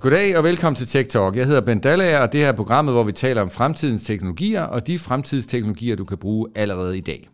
Goddag 0.00 0.38
og 0.38 0.44
velkommen 0.44 0.76
til 0.76 0.86
Tech 0.86 1.08
Talk. 1.10 1.36
Jeg 1.36 1.46
hedder 1.46 1.60
Ben 1.60 1.78
Dallager, 1.78 2.18
og 2.18 2.32
det 2.32 2.40
her 2.40 2.48
er 2.48 2.52
programmet, 2.52 2.94
hvor 2.94 3.02
vi 3.02 3.12
taler 3.12 3.42
om 3.42 3.50
fremtidens 3.50 4.02
teknologier 4.02 4.62
og 4.62 4.86
de 4.86 4.98
fremtidsteknologier, 4.98 5.96
du 5.96 6.04
kan 6.04 6.18
bruge 6.18 6.48
allerede 6.54 6.98
i 6.98 7.00
dag. 7.00 7.28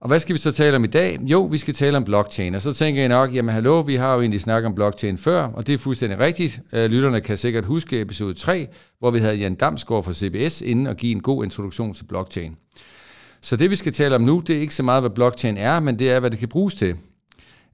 Og 0.00 0.08
hvad 0.08 0.18
skal 0.18 0.32
vi 0.32 0.38
så 0.38 0.52
tale 0.52 0.76
om 0.76 0.84
i 0.84 0.86
dag? 0.86 1.18
Jo, 1.22 1.44
vi 1.44 1.58
skal 1.58 1.74
tale 1.74 1.96
om 1.96 2.04
blockchain. 2.04 2.54
Og 2.54 2.62
så 2.62 2.72
tænker 2.72 3.04
I 3.04 3.08
nok, 3.08 3.34
jamen 3.34 3.54
hallo, 3.54 3.80
vi 3.80 3.94
har 3.94 4.14
jo 4.14 4.20
egentlig 4.20 4.40
snakket 4.40 4.66
om 4.66 4.74
blockchain 4.74 5.18
før, 5.18 5.42
og 5.42 5.66
det 5.66 5.72
er 5.72 5.78
fuldstændig 5.78 6.18
rigtigt. 6.18 6.60
Øh, 6.72 6.90
lytterne 6.90 7.20
kan 7.20 7.36
sikkert 7.36 7.64
huske 7.64 8.00
episode 8.00 8.34
3, 8.34 8.68
hvor 8.98 9.10
vi 9.10 9.18
havde 9.18 9.34
Jan 9.34 9.54
Damsgaard 9.54 10.04
fra 10.04 10.12
CBS 10.12 10.60
inden 10.60 10.86
og 10.86 10.96
give 10.96 11.12
en 11.12 11.20
god 11.20 11.44
introduktion 11.44 11.94
til 11.94 12.04
blockchain. 12.04 12.56
Så 13.42 13.56
det 13.56 13.70
vi 13.70 13.76
skal 13.76 13.92
tale 13.92 14.14
om 14.14 14.20
nu, 14.22 14.42
det 14.46 14.56
er 14.56 14.60
ikke 14.60 14.74
så 14.74 14.82
meget, 14.82 15.02
hvad 15.02 15.10
blockchain 15.10 15.56
er, 15.56 15.80
men 15.80 15.98
det 15.98 16.10
er, 16.10 16.20
hvad 16.20 16.30
det 16.30 16.38
kan 16.38 16.48
bruges 16.48 16.74
til. 16.74 16.96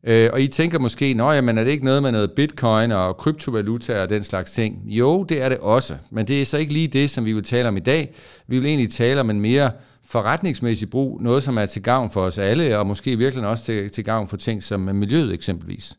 Øh, 0.04 0.30
og 0.32 0.40
I 0.40 0.46
tænker 0.46 0.78
måske, 0.78 1.14
nå 1.14 1.32
jamen 1.32 1.58
er 1.58 1.64
det 1.64 1.70
ikke 1.70 1.84
noget 1.84 2.02
med 2.02 2.12
noget 2.12 2.32
bitcoin 2.32 2.92
og 2.92 3.16
kryptovaluta 3.16 4.00
og 4.00 4.08
den 4.08 4.24
slags 4.24 4.50
ting? 4.50 4.82
Jo, 4.86 5.24
det 5.24 5.42
er 5.42 5.48
det 5.48 5.58
også, 5.58 5.96
men 6.10 6.28
det 6.28 6.40
er 6.40 6.44
så 6.44 6.58
ikke 6.58 6.72
lige 6.72 6.88
det, 6.88 7.10
som 7.10 7.24
vi 7.24 7.32
vil 7.32 7.44
tale 7.44 7.68
om 7.68 7.76
i 7.76 7.80
dag. 7.80 8.14
Vi 8.46 8.58
vil 8.58 8.66
egentlig 8.66 8.90
tale 8.90 9.20
om 9.20 9.30
en 9.30 9.40
mere 9.40 9.70
forretningsmæssig 10.04 10.90
brug, 10.90 11.22
noget 11.22 11.42
som 11.42 11.58
er 11.58 11.66
til 11.66 11.82
gavn 11.82 12.10
for 12.10 12.22
os 12.22 12.38
alle, 12.38 12.78
og 12.78 12.86
måske 12.86 13.18
virkelig 13.18 13.46
også 13.46 13.64
til, 13.64 13.90
til 13.90 14.04
gavn 14.04 14.28
for 14.28 14.36
ting 14.36 14.62
som 14.62 14.80
miljøet 14.80 15.34
eksempelvis. 15.34 15.94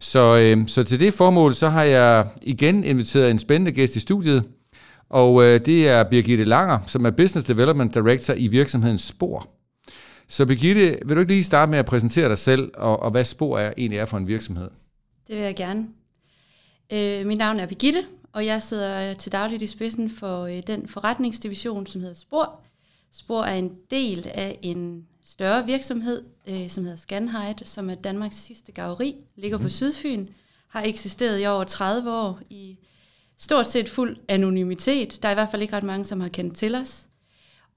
Så, 0.00 0.36
øh, 0.36 0.68
så 0.68 0.84
til 0.84 1.00
det 1.00 1.14
formål, 1.14 1.54
så 1.54 1.68
har 1.68 1.82
jeg 1.82 2.26
igen 2.42 2.84
inviteret 2.84 3.30
en 3.30 3.38
spændende 3.38 3.72
gæst 3.72 3.96
i 3.96 4.00
studiet, 4.00 4.44
og 5.10 5.44
øh, 5.44 5.60
det 5.66 5.88
er 5.88 6.04
Birgitte 6.10 6.44
Langer, 6.44 6.78
som 6.86 7.06
er 7.06 7.10
Business 7.10 7.46
Development 7.46 7.94
Director 7.94 8.34
i 8.34 8.46
virksomheden 8.46 8.98
Spor. 8.98 9.57
Så 10.28 10.46
Birgitte, 10.46 10.98
vil 11.04 11.16
du 11.16 11.20
ikke 11.20 11.32
lige 11.32 11.44
starte 11.44 11.70
med 11.70 11.78
at 11.78 11.86
præsentere 11.86 12.28
dig 12.28 12.38
selv, 12.38 12.70
og, 12.74 13.00
og 13.00 13.10
hvad 13.10 13.24
Spor 13.24 13.58
er, 13.58 13.72
egentlig 13.76 13.98
er 13.98 14.04
for 14.04 14.16
en 14.16 14.26
virksomhed? 14.26 14.70
Det 15.26 15.36
vil 15.36 15.44
jeg 15.44 15.56
gerne. 15.56 15.88
Øh, 16.92 17.26
mit 17.26 17.38
navn 17.38 17.60
er 17.60 17.66
Birgitte, 17.66 18.04
og 18.32 18.46
jeg 18.46 18.62
sidder 18.62 19.14
til 19.14 19.32
dagligt 19.32 19.62
i 19.62 19.66
spidsen 19.66 20.10
for 20.10 20.42
øh, 20.42 20.62
den 20.66 20.88
forretningsdivision, 20.88 21.86
som 21.86 22.00
hedder 22.00 22.14
Spor. 22.14 22.60
Spor 23.12 23.44
er 23.44 23.54
en 23.54 23.72
del 23.90 24.30
af 24.34 24.58
en 24.62 25.06
større 25.24 25.66
virksomhed, 25.66 26.22
øh, 26.48 26.68
som 26.68 26.84
hedder 26.84 26.98
Scanhide, 26.98 27.64
som 27.64 27.90
er 27.90 27.94
Danmarks 27.94 28.36
sidste 28.36 28.72
gaveri, 28.72 29.14
ligger 29.36 29.58
mm. 29.58 29.62
på 29.62 29.66
mhm. 29.66 29.70
Sydfyn, 29.70 30.26
har 30.68 30.82
eksisteret 30.82 31.42
i 31.42 31.46
over 31.46 31.64
30 31.64 32.12
år 32.12 32.40
i 32.50 32.78
stort 33.38 33.66
set 33.66 33.88
fuld 33.88 34.16
anonymitet. 34.28 35.18
Der 35.22 35.28
er 35.28 35.32
i 35.32 35.34
hvert 35.34 35.50
fald 35.50 35.62
ikke 35.62 35.76
ret 35.76 35.84
mange, 35.84 36.04
som 36.04 36.20
har 36.20 36.28
kendt 36.28 36.56
til 36.56 36.74
os. 36.74 37.08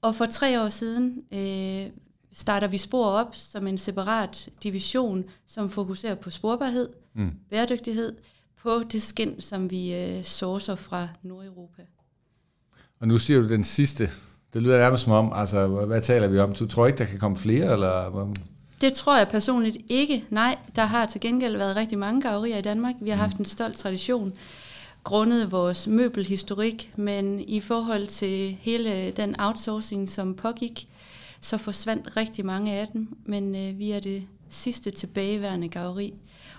Og 0.02 0.16
for 0.16 0.26
tre 0.26 0.62
år 0.62 0.68
siden 0.68 1.24
øh, 1.32 1.92
starter 2.34 2.68
vi 2.68 2.78
Spor 2.78 3.06
op 3.06 3.36
som 3.36 3.68
en 3.68 3.78
separat 3.78 4.50
division, 4.64 5.24
som 5.48 5.70
fokuserer 5.70 6.16
på 6.16 6.30
sporbarhed, 6.30 6.90
mm. 7.14 7.32
bæredygtighed, 7.50 8.16
på 8.64 8.84
det 8.92 9.02
skin, 9.02 9.42
som 9.42 9.72
vi 9.72 9.94
øh, 9.94 10.24
sourcer 10.24 10.76
fra 10.76 11.08
Nordeuropa. 11.24 11.82
Og 13.00 13.08
nu 13.08 13.18
siger 13.18 13.42
du 13.42 13.50
den 13.50 13.64
sidste. 13.64 14.10
Det 14.54 14.62
lyder 14.62 14.78
nærmest 14.78 15.04
som 15.04 15.14
om, 15.14 15.32
altså, 15.34 15.68
hvad 15.68 16.02
taler 16.02 16.28
vi 16.28 16.40
om? 16.40 16.54
Du 16.54 16.68
tror 16.68 16.88
ikke, 16.88 16.98
der 16.98 17.06
kan 17.06 17.20
komme 17.20 17.38
flere? 17.38 17.74
Eller? 17.74 18.34
Det 18.82 18.94
tror 18.94 19.18
jeg 19.18 19.28
personligt 19.28 19.78
ikke. 19.90 20.26
Nej, 20.30 20.58
der 20.76 20.86
har 20.86 21.06
til 21.06 21.22
gengæld 21.22 21.58
været 21.58 21.76
rigtig 21.76 21.98
mange 21.98 22.22
gaverier 22.22 22.58
i 22.58 22.62
Danmark. 22.62 22.96
Vi 23.02 23.10
har 23.10 23.16
mm. 23.16 23.22
haft 23.22 23.38
en 23.38 23.46
stolt 23.46 23.78
tradition 23.78 24.34
grundet 25.04 25.52
vores 25.52 25.88
møbelhistorik, 25.88 26.92
men 26.96 27.40
i 27.40 27.60
forhold 27.60 28.08
til 28.08 28.58
hele 28.62 29.12
den 29.12 29.40
outsourcing, 29.40 30.10
som 30.10 30.36
pågik, 30.36 30.88
så 31.42 31.58
forsvandt 31.58 32.18
rigtig 32.18 32.46
mange 32.46 32.74
af 32.74 32.88
dem, 32.94 33.08
men 33.26 33.56
øh, 33.56 33.80
vi 33.80 33.92
er 33.92 34.00
det 34.00 34.24
sidste 34.50 34.92
tilbageværende 34.92 35.70
gaveri. 35.70 36.14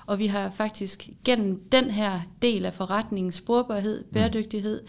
Og 0.07 0.19
vi 0.19 0.27
har 0.27 0.51
faktisk 0.51 1.09
gennem 1.25 1.61
den 1.73 1.91
her 1.91 2.21
del 2.43 2.65
af 2.67 2.75
forretningen, 2.75 3.33
sporbarhed, 3.33 4.05
mm. 4.05 4.13
bæredygtighed, 4.13 4.83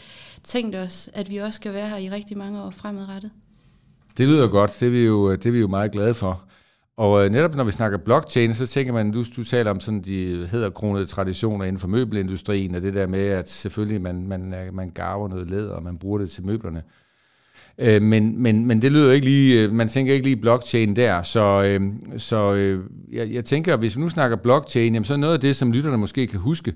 tænkt 0.44 0.76
os, 0.76 1.10
at 1.14 1.30
vi 1.30 1.38
også 1.38 1.56
skal 1.56 1.74
være 1.74 1.90
her 1.90 1.98
i 1.98 2.10
rigtig 2.10 2.38
mange 2.38 2.62
år 2.62 2.70
fremadrettet. 2.70 3.32
Det 4.18 4.28
lyder 4.28 4.48
godt. 4.48 4.78
Det 4.80 4.86
er 4.86 4.92
vi 4.92 5.06
jo, 5.06 5.32
det 5.32 5.46
er 5.46 5.52
vi 5.52 5.60
jo 5.60 5.68
meget 5.68 5.92
glade 5.92 6.14
for. 6.14 6.44
Og 6.98 7.26
øh, 7.26 7.32
netop 7.32 7.56
når 7.56 7.64
vi 7.64 7.72
snakker 7.72 7.98
blockchain, 7.98 8.54
så 8.54 8.68
tænker 8.68 8.94
man, 8.94 9.12
du, 9.12 9.24
du 9.36 9.44
taler 9.44 9.72
om 9.72 9.80
sådan 9.80 10.02
de 10.02 10.48
hedderkronede 10.48 11.06
traditioner 11.06 11.66
inden 11.66 11.80
for 11.80 11.88
møbelindustrien, 11.88 12.76
og 12.76 12.82
det 12.82 12.94
der 12.94 13.08
med, 13.08 13.28
at 13.28 13.50
selvfølgelig 13.50 14.02
man, 14.02 14.28
man, 14.28 14.70
man 14.74 14.90
garver 14.90 15.28
noget 15.28 15.50
læder, 15.50 15.74
og 15.74 15.84
man 15.84 15.98
bruger 15.98 16.18
det 16.18 16.30
til 16.30 16.46
møblerne. 16.46 16.84
Øh, 17.78 18.02
men, 18.02 18.42
men, 18.42 18.66
men 18.66 18.82
det 18.82 18.92
lyder 18.92 19.12
ikke 19.12 19.26
lige, 19.28 19.62
øh, 19.62 19.72
man 19.72 19.88
tænker 19.88 20.14
ikke 20.14 20.26
lige 20.26 20.36
blockchain 20.36 20.96
der, 20.96 21.22
så, 21.22 21.64
øh, 21.64 21.82
så 22.18 22.54
øh, 22.54 22.84
jeg, 23.12 23.32
jeg 23.32 23.46
tænker, 23.46 23.76
hvis 23.76 23.96
vi 23.96 24.02
nu 24.02 24.10
snakker 24.10 24.38
blockchain, 24.38 24.94
jamen 24.94 25.06
så 25.06 25.14
er 25.14 25.18
noget 25.18 25.34
af 25.34 25.40
det, 25.40 25.56
som 25.56 25.72
lytterne 25.72 25.98
måske 25.98 26.28
kan 26.28 26.40
huske, 26.40 26.74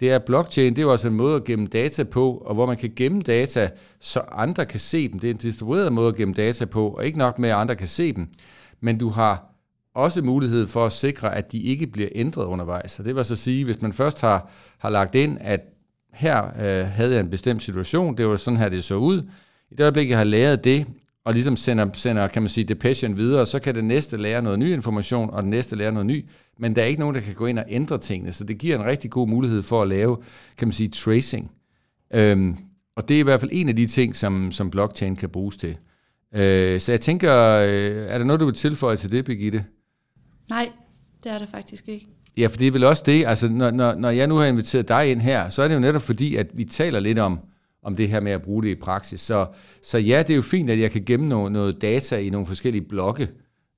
det 0.00 0.10
er, 0.10 0.16
at 0.16 0.24
blockchain, 0.24 0.72
det 0.72 0.78
er 0.78 0.82
jo 0.82 0.92
også 0.92 1.08
en 1.08 1.14
måde 1.14 1.36
at 1.36 1.44
gemme 1.44 1.66
data 1.66 2.04
på, 2.04 2.32
og 2.32 2.54
hvor 2.54 2.66
man 2.66 2.76
kan 2.76 2.92
gemme 2.96 3.22
data, 3.22 3.70
så 4.00 4.20
andre 4.32 4.66
kan 4.66 4.80
se 4.80 5.08
dem. 5.08 5.18
Det 5.18 5.30
er 5.30 5.34
en 5.34 5.40
distribueret 5.40 5.92
måde 5.92 6.08
at 6.08 6.16
gemme 6.16 6.34
data 6.34 6.64
på, 6.64 6.88
og 6.88 7.06
ikke 7.06 7.18
nok 7.18 7.38
med, 7.38 7.48
at 7.48 7.56
andre 7.56 7.76
kan 7.76 7.88
se 7.88 8.12
dem, 8.12 8.28
men 8.80 8.98
du 8.98 9.08
har 9.08 9.46
også 9.94 10.22
mulighed 10.22 10.66
for 10.66 10.86
at 10.86 10.92
sikre, 10.92 11.36
at 11.36 11.52
de 11.52 11.60
ikke 11.60 11.86
bliver 11.86 12.08
ændret 12.14 12.44
undervejs. 12.44 12.90
Så 12.90 13.02
det 13.02 13.16
vil 13.16 13.24
så 13.24 13.36
sige, 13.36 13.64
hvis 13.64 13.82
man 13.82 13.92
først 13.92 14.20
har, 14.20 14.50
har 14.78 14.90
lagt 14.90 15.14
ind, 15.14 15.38
at 15.40 15.60
her 16.12 16.44
øh, 16.44 16.86
havde 16.86 17.12
jeg 17.12 17.20
en 17.20 17.30
bestemt 17.30 17.62
situation, 17.62 18.16
det 18.16 18.28
var 18.28 18.36
sådan 18.36 18.58
her, 18.58 18.68
det 18.68 18.84
så 18.84 18.94
ud, 18.94 19.22
i 19.70 19.74
det 19.74 19.80
øjeblik, 19.80 20.10
jeg 20.10 20.18
har 20.18 20.24
læret 20.24 20.64
det, 20.64 20.86
og 21.24 21.32
ligesom 21.32 21.56
sender, 21.56 21.86
sender 21.92 22.28
kan 22.28 22.42
man 22.42 22.48
sige, 22.48 22.64
depression 22.64 23.18
videre, 23.18 23.46
så 23.46 23.58
kan 23.58 23.74
det 23.74 23.84
næste 23.84 24.16
lære 24.16 24.42
noget 24.42 24.58
ny 24.58 24.72
information, 24.72 25.30
og 25.30 25.42
den 25.42 25.50
næste 25.50 25.76
lære 25.76 25.92
noget 25.92 26.06
ny, 26.06 26.26
men 26.58 26.76
der 26.76 26.82
er 26.82 26.86
ikke 26.86 27.00
nogen, 27.00 27.14
der 27.14 27.20
kan 27.20 27.34
gå 27.34 27.46
ind 27.46 27.58
og 27.58 27.64
ændre 27.68 27.98
tingene, 27.98 28.32
så 28.32 28.44
det 28.44 28.58
giver 28.58 28.78
en 28.78 28.84
rigtig 28.84 29.10
god 29.10 29.28
mulighed 29.28 29.62
for 29.62 29.82
at 29.82 29.88
lave, 29.88 30.16
kan 30.58 30.68
man 30.68 30.72
sige, 30.72 30.88
tracing. 30.88 31.50
Øhm, 32.14 32.56
og 32.96 33.08
det 33.08 33.14
er 33.14 33.20
i 33.20 33.22
hvert 33.22 33.40
fald 33.40 33.50
en 33.54 33.68
af 33.68 33.76
de 33.76 33.86
ting, 33.86 34.16
som, 34.16 34.52
som 34.52 34.70
blockchain 34.70 35.16
kan 35.16 35.28
bruges 35.28 35.56
til. 35.56 35.76
Øh, 36.34 36.80
så 36.80 36.92
jeg 36.92 37.00
tænker, 37.00 37.34
øh, 37.36 38.06
er 38.08 38.18
der 38.18 38.24
noget, 38.24 38.40
du 38.40 38.44
vil 38.44 38.54
tilføje 38.54 38.96
til 38.96 39.12
det, 39.12 39.24
Birgitte? 39.24 39.64
Nej, 40.50 40.68
det 41.24 41.32
er 41.32 41.38
der 41.38 41.46
faktisk 41.46 41.88
ikke. 41.88 42.06
Ja, 42.36 42.46
for 42.46 42.56
det 42.56 42.66
er 42.66 42.72
vel 42.72 42.84
også 42.84 43.02
det, 43.06 43.24
altså 43.26 43.48
når, 43.48 43.70
når, 43.70 43.94
når 43.94 44.10
jeg 44.10 44.26
nu 44.26 44.36
har 44.36 44.46
inviteret 44.46 44.88
dig 44.88 45.10
ind 45.10 45.20
her, 45.20 45.48
så 45.48 45.62
er 45.62 45.68
det 45.68 45.74
jo 45.74 45.80
netop 45.80 46.02
fordi, 46.02 46.36
at 46.36 46.46
vi 46.54 46.64
taler 46.64 47.00
lidt 47.00 47.18
om, 47.18 47.40
om 47.82 47.96
det 47.96 48.08
her 48.08 48.20
med 48.20 48.32
at 48.32 48.42
bruge 48.42 48.62
det 48.62 48.68
i 48.68 48.80
praksis. 48.80 49.20
Så, 49.20 49.46
så 49.82 49.98
ja, 49.98 50.18
det 50.18 50.30
er 50.30 50.36
jo 50.36 50.42
fint, 50.42 50.70
at 50.70 50.80
jeg 50.80 50.90
kan 50.90 51.04
gemme 51.04 51.28
noget, 51.28 51.52
noget 51.52 51.82
data 51.82 52.18
i 52.18 52.30
nogle 52.30 52.46
forskellige 52.46 52.82
blokke. 52.82 53.28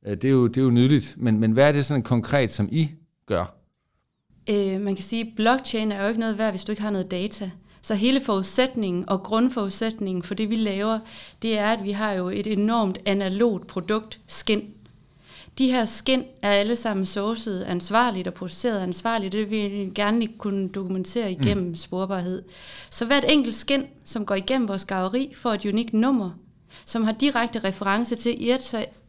Øh, 0.07 0.17
det 0.17 0.25
er 0.25 0.31
jo, 0.31 0.47
det 0.47 0.57
er 0.57 0.63
jo 0.65 0.71
nydeligt. 0.71 1.15
Men, 1.19 1.41
men 1.41 1.53
hvad 1.53 1.69
er 1.69 1.73
det 1.73 1.87
sådan 1.87 2.03
konkret, 2.03 2.51
som 2.51 2.69
I 2.73 2.91
gør? 3.27 3.57
Øh, 4.51 4.81
man 4.81 4.95
kan 4.95 5.05
sige, 5.05 5.21
at 5.21 5.33
blockchain 5.37 5.93
er 5.93 6.03
jo 6.03 6.09
ikke 6.09 6.21
noget 6.21 6.39
værd, 6.39 6.53
hvis 6.53 6.65
du 6.65 6.73
ikke 6.73 6.83
har 6.83 6.91
noget 6.91 7.11
data. 7.11 7.51
Så 7.83 7.95
hele 7.95 8.21
forudsætningen 8.21 9.09
og 9.09 9.23
grundforudsætningen 9.23 10.23
for 10.23 10.35
det, 10.35 10.51
vi 10.51 10.57
laver, 10.57 10.99
det 11.43 11.59
er, 11.59 11.67
at 11.67 11.85
vi 11.85 11.91
har 11.91 12.13
jo 12.13 12.29
et 12.29 12.47
enormt 12.47 12.99
analogt 13.07 13.67
produkt, 13.67 14.21
skin. 14.27 14.75
De 15.59 15.71
her 15.71 15.85
skin 15.85 16.25
er 16.43 16.51
alle 16.51 16.77
sammen 16.77 17.07
sourcet 17.07 17.63
ansvarligt 17.63 18.29
og 18.29 18.35
produceret 18.35 18.81
ansvarligt. 18.81 19.33
Det 19.33 19.51
vil 19.51 19.71
vi 19.71 19.91
gerne 19.95 20.27
kunne 20.27 20.69
dokumentere 20.69 21.33
igennem 21.33 21.67
mm. 21.67 21.75
sporbarhed. 21.75 22.43
Så 22.91 23.05
hvert 23.07 23.25
enkelt 23.29 23.55
skin, 23.55 23.87
som 24.05 24.27
går 24.27 24.35
igennem 24.35 24.69
vores 24.69 24.85
gaveri, 24.85 25.33
får 25.37 25.53
et 25.53 25.67
unikt 25.67 25.93
nummer, 25.93 26.31
som 26.85 27.05
har 27.05 27.13
direkte 27.13 27.59
reference 27.59 28.15
til 28.15 28.37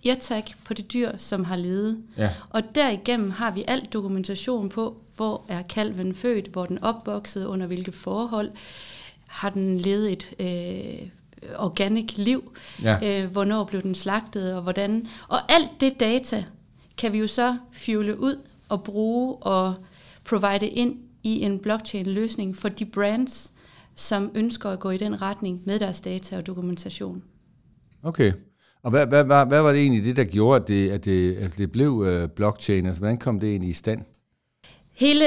irtag 0.03 0.45
på 0.65 0.73
det 0.73 0.93
dyr, 0.93 1.17
som 1.17 1.43
har 1.43 1.55
levet. 1.55 2.03
Ja. 2.17 2.29
Og 2.49 2.61
derigennem 2.75 3.29
har 3.31 3.51
vi 3.51 3.63
alt 3.67 3.93
dokumentation 3.93 4.69
på, 4.69 4.97
hvor 5.15 5.45
er 5.47 5.61
kalven 5.61 6.13
født, 6.13 6.47
hvor 6.47 6.65
den 6.65 6.83
opvoksede, 6.83 7.47
under 7.47 7.67
hvilke 7.67 7.91
forhold, 7.91 8.51
har 9.27 9.49
den 9.49 9.79
levet 9.79 10.11
et 10.11 10.27
øh, 10.39 11.07
organic 11.57 12.17
liv, 12.17 12.51
ja. 12.83 13.23
øh, 13.23 13.31
hvornår 13.31 13.63
blev 13.63 13.81
den 13.81 13.95
slagtet 13.95 14.55
og 14.55 14.61
hvordan. 14.61 15.07
Og 15.27 15.51
alt 15.51 15.71
det 15.79 15.99
data 15.99 16.43
kan 16.97 17.13
vi 17.13 17.19
jo 17.19 17.27
så 17.27 17.57
fuele 17.71 18.19
ud 18.19 18.35
og 18.69 18.83
bruge 18.83 19.35
og 19.35 19.75
provide 20.25 20.67
ind 20.67 20.95
i 21.23 21.41
en 21.41 21.59
blockchain-løsning 21.59 22.55
for 22.55 22.69
de 22.69 22.85
brands, 22.85 23.51
som 23.95 24.31
ønsker 24.35 24.69
at 24.69 24.79
gå 24.79 24.89
i 24.89 24.97
den 24.97 25.21
retning 25.21 25.61
med 25.65 25.79
deres 25.79 26.01
data 26.01 26.37
og 26.37 26.47
dokumentation. 26.47 27.23
Okay. 28.03 28.33
Og 28.83 28.91
hvad, 28.91 29.07
hvad, 29.07 29.23
hvad, 29.23 29.45
hvad 29.45 29.61
var 29.61 29.71
det 29.71 29.81
egentlig 29.81 30.05
det, 30.05 30.15
der 30.15 30.23
gjorde, 30.23 30.61
at 30.61 30.67
det, 30.67 30.89
at 30.89 31.05
det, 31.05 31.35
at 31.35 31.57
det 31.57 31.71
blev 31.71 31.91
uh, 31.91 32.29
blockchain? 32.35 32.85
Altså, 32.85 33.01
hvordan 33.01 33.17
kom 33.17 33.39
det 33.39 33.49
egentlig 33.49 33.69
i 33.69 33.73
stand? 33.73 34.01
Hele 34.93 35.25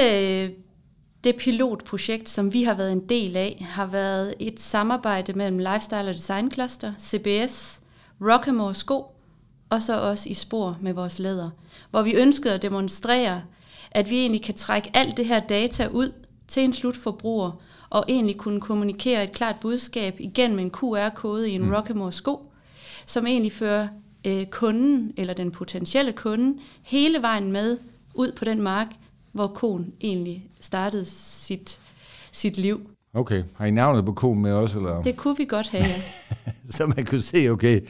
det 1.23 1.35
pilotprojekt, 1.35 2.29
som 2.29 2.53
vi 2.53 2.63
har 2.63 2.73
været 2.73 2.91
en 2.91 3.09
del 3.09 3.37
af, 3.37 3.65
har 3.69 3.85
været 3.85 4.33
et 4.39 4.59
samarbejde 4.59 5.33
mellem 5.33 5.57
Lifestyle 5.57 6.09
og 6.09 6.13
Design 6.13 6.51
Cluster, 6.51 6.93
CBS, 6.99 7.81
Rockamore 8.21 8.73
Sko, 8.73 9.05
og 9.69 9.81
så 9.81 9.99
også 9.99 10.29
i 10.29 10.33
spor 10.33 10.77
med 10.81 10.93
vores 10.93 11.19
læder, 11.19 11.49
hvor 11.91 12.01
vi 12.01 12.13
ønskede 12.13 12.53
at 12.53 12.61
demonstrere, 12.61 13.41
at 13.91 14.09
vi 14.09 14.19
egentlig 14.19 14.43
kan 14.43 14.55
trække 14.55 14.91
alt 14.93 15.17
det 15.17 15.25
her 15.25 15.39
data 15.39 15.87
ud 15.87 16.11
til 16.47 16.63
en 16.63 16.73
slutforbruger, 16.73 17.51
og 17.89 18.05
egentlig 18.07 18.37
kunne 18.37 18.61
kommunikere 18.61 19.23
et 19.23 19.31
klart 19.31 19.55
budskab 19.61 20.15
igennem 20.19 20.59
en 20.59 20.71
QR-kode 20.71 21.51
i 21.51 21.53
en 21.53 21.65
mm. 21.65 21.73
Rockamore 21.73 22.11
sko, 22.11 22.51
som 23.05 23.27
egentlig 23.27 23.53
fører 23.53 23.87
øh, 24.25 24.45
kunden, 24.45 25.13
eller 25.17 25.33
den 25.33 25.51
potentielle 25.51 26.11
kunde, 26.11 26.59
hele 26.81 27.21
vejen 27.21 27.51
med 27.51 27.77
ud 28.13 28.31
på 28.31 28.45
den 28.45 28.61
mark, 28.61 28.87
hvor 29.31 29.47
konen 29.47 29.93
egentlig 30.01 30.49
startede 30.59 31.05
sit, 31.05 31.79
sit 32.31 32.57
liv. 32.57 32.89
Okay. 33.13 33.43
Har 33.55 33.65
I 33.65 33.71
navnet 33.71 34.05
på 34.05 34.13
konen 34.13 34.41
med 34.41 34.53
også? 34.53 34.77
Eller? 34.77 35.01
Det 35.01 35.17
kunne 35.17 35.37
vi 35.37 35.45
godt 35.45 35.67
have, 35.67 35.83
ja. 35.83 36.51
så 36.75 36.85
man 36.85 37.05
kunne 37.05 37.21
se, 37.21 37.49
okay, 37.49 37.81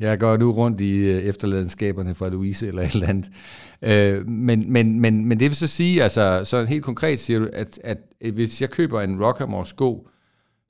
jeg 0.00 0.18
går 0.18 0.36
nu 0.36 0.52
rundt 0.52 0.80
i 0.80 0.94
øh, 0.96 1.22
efterladenskaberne 1.22 2.14
fra 2.14 2.28
Louise 2.28 2.68
eller 2.68 2.82
et 2.82 2.92
eller 2.92 3.08
andet. 3.08 3.30
Øh, 3.82 4.28
men, 4.28 4.72
men, 4.72 5.00
men, 5.00 5.26
men 5.26 5.40
det 5.40 5.46
vil 5.46 5.56
så 5.56 5.66
sige, 5.66 6.02
altså 6.02 6.40
så 6.44 6.64
helt 6.64 6.84
konkret 6.84 7.18
siger 7.18 7.38
du, 7.38 7.48
at, 7.52 7.80
at, 7.84 7.98
at 8.20 8.32
hvis 8.32 8.60
jeg 8.60 8.70
køber 8.70 9.00
en 9.00 9.24
Rockamore 9.24 9.66
sko, 9.66 10.08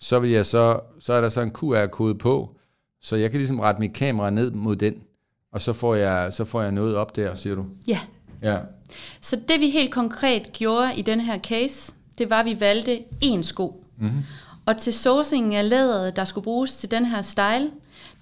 så 0.00 0.18
vil 0.18 0.30
jeg 0.30 0.46
så, 0.46 0.80
så 1.00 1.12
er 1.12 1.20
der 1.20 1.28
så 1.28 1.40
en 1.40 1.50
QR-kode 1.50 2.14
på, 2.14 2.56
så 3.02 3.16
jeg 3.16 3.30
kan 3.30 3.38
ligesom 3.38 3.60
rette 3.60 3.80
mit 3.80 3.92
kamera 3.92 4.30
ned 4.30 4.50
mod 4.50 4.76
den, 4.76 4.94
og 5.52 5.60
så 5.60 5.72
får 5.72 5.94
jeg, 5.94 6.32
så 6.32 6.44
får 6.44 6.62
jeg 6.62 6.72
noget 6.72 6.96
op 6.96 7.16
der, 7.16 7.34
siger 7.34 7.54
du? 7.54 7.64
Ja. 7.88 7.98
Ja. 8.42 8.58
Så 9.20 9.36
det 9.48 9.60
vi 9.60 9.70
helt 9.70 9.90
konkret 9.90 10.52
gjorde 10.52 10.94
i 10.96 11.02
den 11.02 11.20
her 11.20 11.38
case, 11.38 11.92
det 12.18 12.30
var, 12.30 12.40
at 12.40 12.46
vi 12.46 12.60
valgte 12.60 12.98
én 13.24 13.42
sko. 13.42 13.84
Mm-hmm. 13.98 14.22
Og 14.66 14.78
til 14.78 14.92
sourcingen 14.92 15.52
af 15.52 15.68
læderet, 15.68 16.16
der 16.16 16.24
skulle 16.24 16.44
bruges 16.44 16.76
til 16.76 16.90
den 16.90 17.06
her 17.06 17.22
style, 17.22 17.70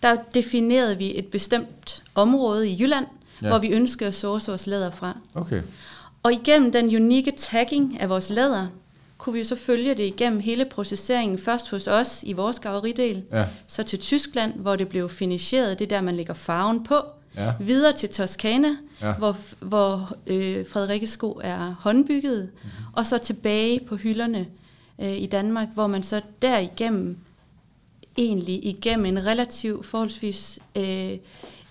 der 0.03 0.17
definerede 0.35 0.99
vi 0.99 1.19
et 1.19 1.27
bestemt 1.27 2.03
område 2.15 2.69
i 2.69 2.77
Jylland, 2.81 3.07
ja. 3.43 3.49
hvor 3.49 3.59
vi 3.59 3.69
ønskede 3.69 4.09
at 4.09 4.15
source 4.15 4.51
vores 4.51 4.67
læder 4.67 4.91
fra. 4.91 5.17
Okay. 5.35 5.63
Og 6.23 6.33
igennem 6.33 6.73
den 6.73 6.97
unikke 6.97 7.33
tagging 7.37 8.01
af 8.01 8.09
vores 8.09 8.31
læder, 8.31 8.67
kunne 9.19 9.33
vi 9.33 9.39
jo 9.39 9.45
så 9.45 9.57
følge 9.57 9.95
det 9.95 10.05
igennem 10.05 10.41
hele 10.41 10.65
processeringen, 10.65 11.39
først 11.39 11.71
hos 11.71 11.87
os 11.87 12.23
i 12.23 12.33
vores 12.33 12.59
gaveridel, 12.59 13.23
Ja. 13.33 13.45
så 13.67 13.83
til 13.83 13.99
Tyskland, 13.99 14.55
hvor 14.55 14.77
det 14.77 14.89
blev 14.89 15.09
finisheret, 15.09 15.79
det 15.79 15.85
er 15.85 15.89
der, 15.89 16.01
man 16.01 16.17
lægger 16.17 16.35
farven 16.35 16.85
på, 16.85 17.03
Ja. 17.37 17.53
videre 17.61 17.93
til 17.93 18.09
Toskana, 18.09 18.77
Ja. 19.03 19.13
hvor, 19.15 19.37
hvor 19.61 20.13
øh, 20.27 20.67
Frederikkes 20.69 21.11
sko 21.11 21.41
er 21.43 21.75
håndbygget, 21.81 22.43
Mhm. 22.43 22.63
mm-hmm. 22.63 22.93
og 22.93 23.07
så 23.07 23.19
tilbage 23.19 23.81
på 23.89 23.97
hylderne 23.97 24.47
øh, 24.99 25.17
i 25.17 25.27
Danmark, 25.27 25.69
hvor 25.75 25.87
man 25.87 26.03
så 26.03 26.21
derigennem, 26.43 27.17
egentlig 28.19 28.67
igennem 28.67 29.07
en 29.07 29.27
relativ, 29.27 29.83
forholdsvis 29.85 30.59
øh, 30.77 31.19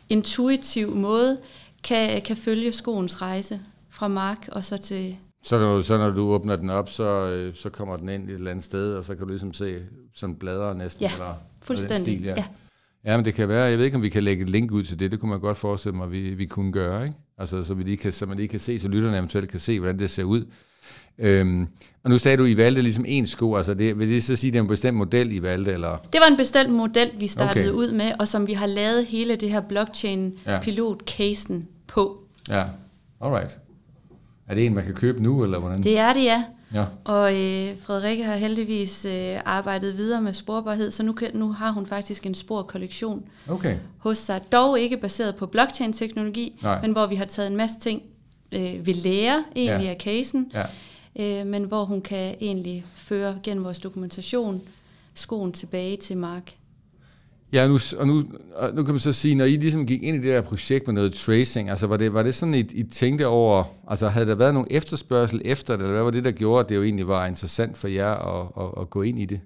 intuitiv 0.09 0.95
måde, 0.95 1.37
kan, 1.83 2.21
kan 2.21 2.37
følge 2.37 2.71
skoens 2.71 3.21
rejse 3.21 3.59
fra 3.89 4.07
mark 4.07 4.49
og 4.51 4.63
så 4.63 4.77
til... 4.77 5.15
Så 5.43 5.59
når, 5.59 5.81
så 5.81 5.97
når 5.97 6.09
du 6.09 6.21
åbner 6.29 6.55
den 6.55 6.69
op, 6.69 6.89
så, 6.89 7.03
øh, 7.03 7.55
så 7.55 7.69
kommer 7.69 7.97
den 7.97 8.09
ind 8.09 8.29
et 8.29 8.35
eller 8.35 8.51
andet 8.51 8.65
sted, 8.65 8.93
og 8.95 9.03
så 9.03 9.15
kan 9.15 9.23
du 9.25 9.29
ligesom 9.29 9.53
se 9.53 9.79
sådan 10.15 10.35
bladre 10.35 10.75
næsten. 10.75 11.01
Ja, 11.03 11.11
eller, 11.13 11.25
eller 11.25 11.35
fuldstændig, 11.61 12.05
Den 12.05 12.15
stil, 12.15 12.23
ja. 12.23 12.33
ja. 12.37 12.45
Ja, 13.07 13.17
men 13.17 13.25
det 13.25 13.33
kan 13.33 13.49
være, 13.49 13.63
jeg 13.63 13.77
ved 13.77 13.85
ikke, 13.85 13.97
om 13.97 14.01
vi 14.03 14.09
kan 14.09 14.23
lægge 14.23 14.43
et 14.43 14.49
link 14.49 14.71
ud 14.71 14.83
til 14.83 14.99
det, 14.99 15.11
det 15.11 15.19
kunne 15.19 15.29
man 15.31 15.39
godt 15.39 15.57
forestille 15.57 15.97
mig, 15.97 16.11
vi, 16.11 16.19
vi 16.33 16.45
kunne 16.45 16.71
gøre, 16.71 17.03
ikke? 17.03 17.15
Altså, 17.37 17.63
så, 17.63 17.73
vi 17.73 17.83
lige 17.83 17.97
kan, 17.97 18.11
så 18.11 18.25
man 18.25 18.37
lige 18.37 18.47
kan 18.47 18.59
se, 18.59 18.79
så 18.79 18.87
lytterne 18.87 19.17
eventuelt 19.17 19.49
kan 19.51 19.59
se, 19.59 19.79
hvordan 19.79 19.99
det 19.99 20.09
ser 20.09 20.23
ud. 20.23 20.45
Øhm, 21.19 21.67
og 22.03 22.09
nu 22.09 22.17
sagde 22.17 22.37
du, 22.37 22.45
I 22.45 22.57
valgte 22.57 22.81
ligesom 22.81 23.05
en 23.07 23.25
sko, 23.25 23.55
altså 23.55 23.73
det, 23.73 23.99
vil 23.99 24.09
det 24.09 24.23
så 24.23 24.35
sige, 24.35 24.49
at 24.49 24.53
det 24.53 24.59
er 24.59 24.63
en 24.63 24.67
bestemt 24.67 24.97
model, 24.97 25.31
I 25.31 25.41
valgte, 25.41 25.71
eller? 25.71 25.97
Det 26.13 26.21
var 26.21 26.27
en 26.31 26.37
bestemt 26.37 26.73
model, 26.73 27.11
vi 27.19 27.27
startede 27.27 27.65
Okay. 27.69 27.77
ud 27.77 27.91
med, 27.91 28.11
og 28.19 28.27
som 28.27 28.47
vi 28.47 28.53
har 28.53 28.67
lavet 28.67 29.05
hele 29.05 29.35
det 29.35 29.49
her 29.49 29.55
Ja. 29.61 29.67
blockchain-pilot-casen 29.67 31.67
på. 31.87 32.23
Ja, 32.49 32.63
alright. 33.21 33.59
Er 34.47 34.55
det 34.55 34.65
en, 34.65 34.73
man 34.73 34.83
kan 34.83 34.93
købe 34.93 35.23
nu, 35.23 35.43
eller 35.43 35.59
hvordan? 35.59 35.83
Det 35.83 35.97
er 35.97 36.13
det, 36.13 36.23
ja. 36.23 36.43
Ja, 36.73 36.85
Og 37.03 37.35
øh, 37.35 37.77
Frederikke 37.81 38.23
har 38.23 38.35
heldigvis 38.35 39.05
øh, 39.05 39.39
arbejdet 39.45 39.97
videre 39.97 40.21
med 40.21 40.33
sporbarhed, 40.33 40.91
så 40.91 41.03
nu, 41.03 41.13
kan, 41.13 41.31
nu 41.33 41.51
har 41.51 41.71
hun 41.71 41.85
faktisk 41.85 42.25
en 42.25 42.33
sporkollektion 42.33 43.23
okay. 43.49 43.77
hos 43.97 44.17
sig. 44.17 44.41
Dog 44.51 44.79
ikke 44.79 44.97
baseret 44.97 45.35
på 45.35 45.45
blockchain-teknologi, 45.45 46.59
Nej. 46.61 46.81
men 46.81 46.91
hvor 46.91 47.05
vi 47.05 47.15
har 47.15 47.25
taget 47.25 47.47
en 47.49 47.55
masse 47.57 47.79
ting 47.79 48.01
øh, 48.51 48.87
ved 48.87 48.93
lære 48.93 49.43
egentlig 49.55 49.85
Ja. 49.85 49.89
af 49.91 49.97
casen, 49.99 50.51
Ja. 50.53 51.39
øh, 51.41 51.47
men 51.47 51.63
hvor 51.63 51.85
hun 51.85 52.01
kan 52.01 52.35
egentlig 52.41 52.85
føre 52.95 53.39
gennem 53.43 53.63
vores 53.63 53.79
dokumentation 53.79 54.61
skoen 55.13 55.51
tilbage 55.51 55.97
til 55.97 56.17
Mark. 56.17 56.53
Ja, 57.53 57.67
nu, 57.67 57.79
og 57.97 58.07
nu, 58.07 58.23
og 58.55 58.73
nu 58.73 58.83
kan 58.83 58.93
man 58.93 58.99
så 58.99 59.13
sige, 59.13 59.35
når 59.35 59.45
I 59.45 59.55
ligesom 59.55 59.85
gik 59.85 60.03
ind 60.03 60.15
i 60.15 60.19
det 60.27 60.33
der 60.33 60.41
projekt 60.41 60.87
med 60.87 60.93
noget 60.93 61.13
tracing, 61.13 61.69
altså 61.69 61.87
var 61.87 61.97
det, 61.97 62.13
var 62.13 62.23
det 62.23 62.35
sådan, 62.35 62.53
I, 62.53 62.59
I 62.59 62.83
tænkte 62.83 63.27
over, 63.27 63.63
altså 63.87 64.09
havde 64.09 64.27
der 64.27 64.35
været 64.35 64.53
nogen 64.53 64.67
efterspørgsel 64.71 65.41
efter 65.45 65.73
det, 65.73 65.81
eller 65.81 65.93
hvad 65.93 66.03
var 66.03 66.11
det, 66.11 66.23
der 66.23 66.31
gjorde, 66.31 66.59
at 66.59 66.69
det 66.69 66.75
jo 66.75 66.83
egentlig 66.83 67.07
var 67.07 67.25
interessant 67.25 67.77
for 67.77 67.87
jer 67.87 68.13
at, 68.13 68.47
at, 68.59 68.81
at 68.81 68.89
gå 68.89 69.01
ind 69.01 69.19
i 69.19 69.25
det? 69.25 69.39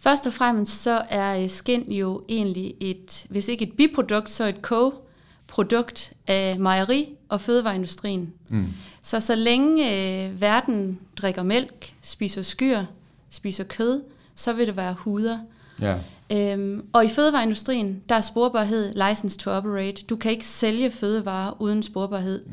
Først 0.00 0.26
og 0.26 0.32
fremmest 0.32 0.82
så 0.82 1.02
er 1.08 1.42
øh, 1.42 1.48
skin 1.48 1.92
jo 1.92 2.24
egentlig 2.28 2.74
et, 2.80 3.26
hvis 3.30 3.48
ikke 3.48 3.64
et 3.64 3.72
biprodukt, 3.72 4.30
så 4.30 4.46
et 4.46 4.56
co-produkt 4.62 6.12
af 6.26 6.56
mejeri- 6.58 7.16
og 7.28 7.40
fødevareindustrien. 7.40 8.32
Mm. 8.48 8.66
Så 9.02 9.20
så 9.20 9.34
længe 9.34 9.94
øh, 10.26 10.40
verden 10.40 10.98
drikker 11.16 11.42
mælk, 11.42 11.92
spiser 12.02 12.42
skyr, 12.42 12.84
spiser 13.30 13.64
kød, 13.64 14.02
så 14.34 14.52
vil 14.52 14.66
det 14.66 14.76
være 14.76 14.94
huder. 14.98 15.38
Ja, 15.80 15.96
Øhm, 16.32 16.86
og 16.92 17.04
i 17.04 17.08
fødevareindustrien, 17.08 18.02
der 18.08 18.14
er 18.14 18.20
sporbarhed 18.20 19.08
license 19.08 19.38
to 19.38 19.50
operate. 19.50 20.04
Du 20.04 20.16
kan 20.16 20.30
ikke 20.30 20.46
sælge 20.46 20.90
fødevarer 20.90 21.62
uden 21.62 21.82
sporbarhed. 21.82 22.44
Mm. 22.46 22.52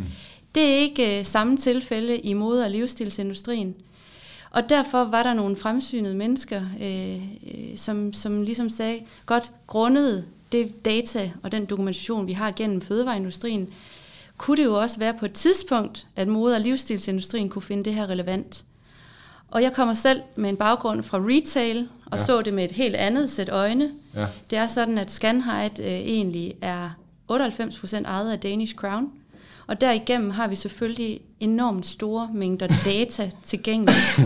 Det 0.55 0.63
er 0.63 0.75
ikke 0.75 1.19
øh, 1.19 1.25
samme 1.25 1.57
tilfælde 1.57 2.17
i 2.17 2.33
mode- 2.33 2.63
og 2.63 2.71
livsstilsindustrien. 2.71 3.75
Og 4.51 4.69
derfor 4.69 5.03
var 5.03 5.23
der 5.23 5.33
nogle 5.33 5.55
fremsynede 5.55 6.15
mennesker, 6.15 6.61
øh, 6.81 7.15
øh, 7.15 7.77
som, 7.77 8.13
som 8.13 8.41
ligesom 8.41 8.69
sagde, 8.69 8.99
godt 9.25 9.51
grundet 9.67 10.25
det 10.51 10.85
data 10.85 11.31
og 11.43 11.51
den 11.51 11.65
dokumentation, 11.65 12.27
vi 12.27 12.33
har 12.33 12.51
gennem 12.51 12.81
fødevareindustrien, 12.81 13.69
kunne 14.37 14.57
det 14.57 14.63
jo 14.63 14.81
også 14.81 14.99
være 14.99 15.13
på 15.13 15.25
et 15.25 15.31
tidspunkt, 15.31 16.07
at 16.15 16.27
mode- 16.27 16.55
og 16.55 16.61
livsstilsindustrien 16.61 17.49
kunne 17.49 17.61
finde 17.61 17.83
det 17.83 17.93
her 17.93 18.09
relevant. 18.09 18.65
Og 19.55 19.61
jeg 19.63 19.73
kommer 19.73 19.93
selv 19.93 20.21
med 20.35 20.49
en 20.49 20.57
baggrund 20.57 21.03
fra 21.03 21.17
retail, 21.21 21.87
og 22.05 22.17
Ja. 22.17 22.23
så 22.23 22.41
det 22.41 22.53
med 22.53 22.63
et 22.65 22.71
helt 22.71 22.95
andet 22.95 23.29
sæt 23.29 23.49
øjne. 23.49 23.89
ja, 24.15 24.25
Det 24.49 24.57
er 24.57 24.67
sådan, 24.67 24.97
at 24.97 25.11
Scanhide 25.11 25.71
øh, 25.83 25.87
egentlig 25.87 26.53
er 26.61 26.89
98% 27.31 28.05
ejet 28.05 28.31
af 28.31 28.39
Danish 28.39 28.75
Crown. 28.75 29.11
Og 29.67 29.81
derigennem 29.81 30.29
har 30.29 30.47
vi 30.47 30.55
selvfølgelig 30.55 31.19
enormt 31.39 31.85
store 31.85 32.29
mængder 32.33 32.67
data 32.85 33.31
tilgængeligt. 33.43 34.19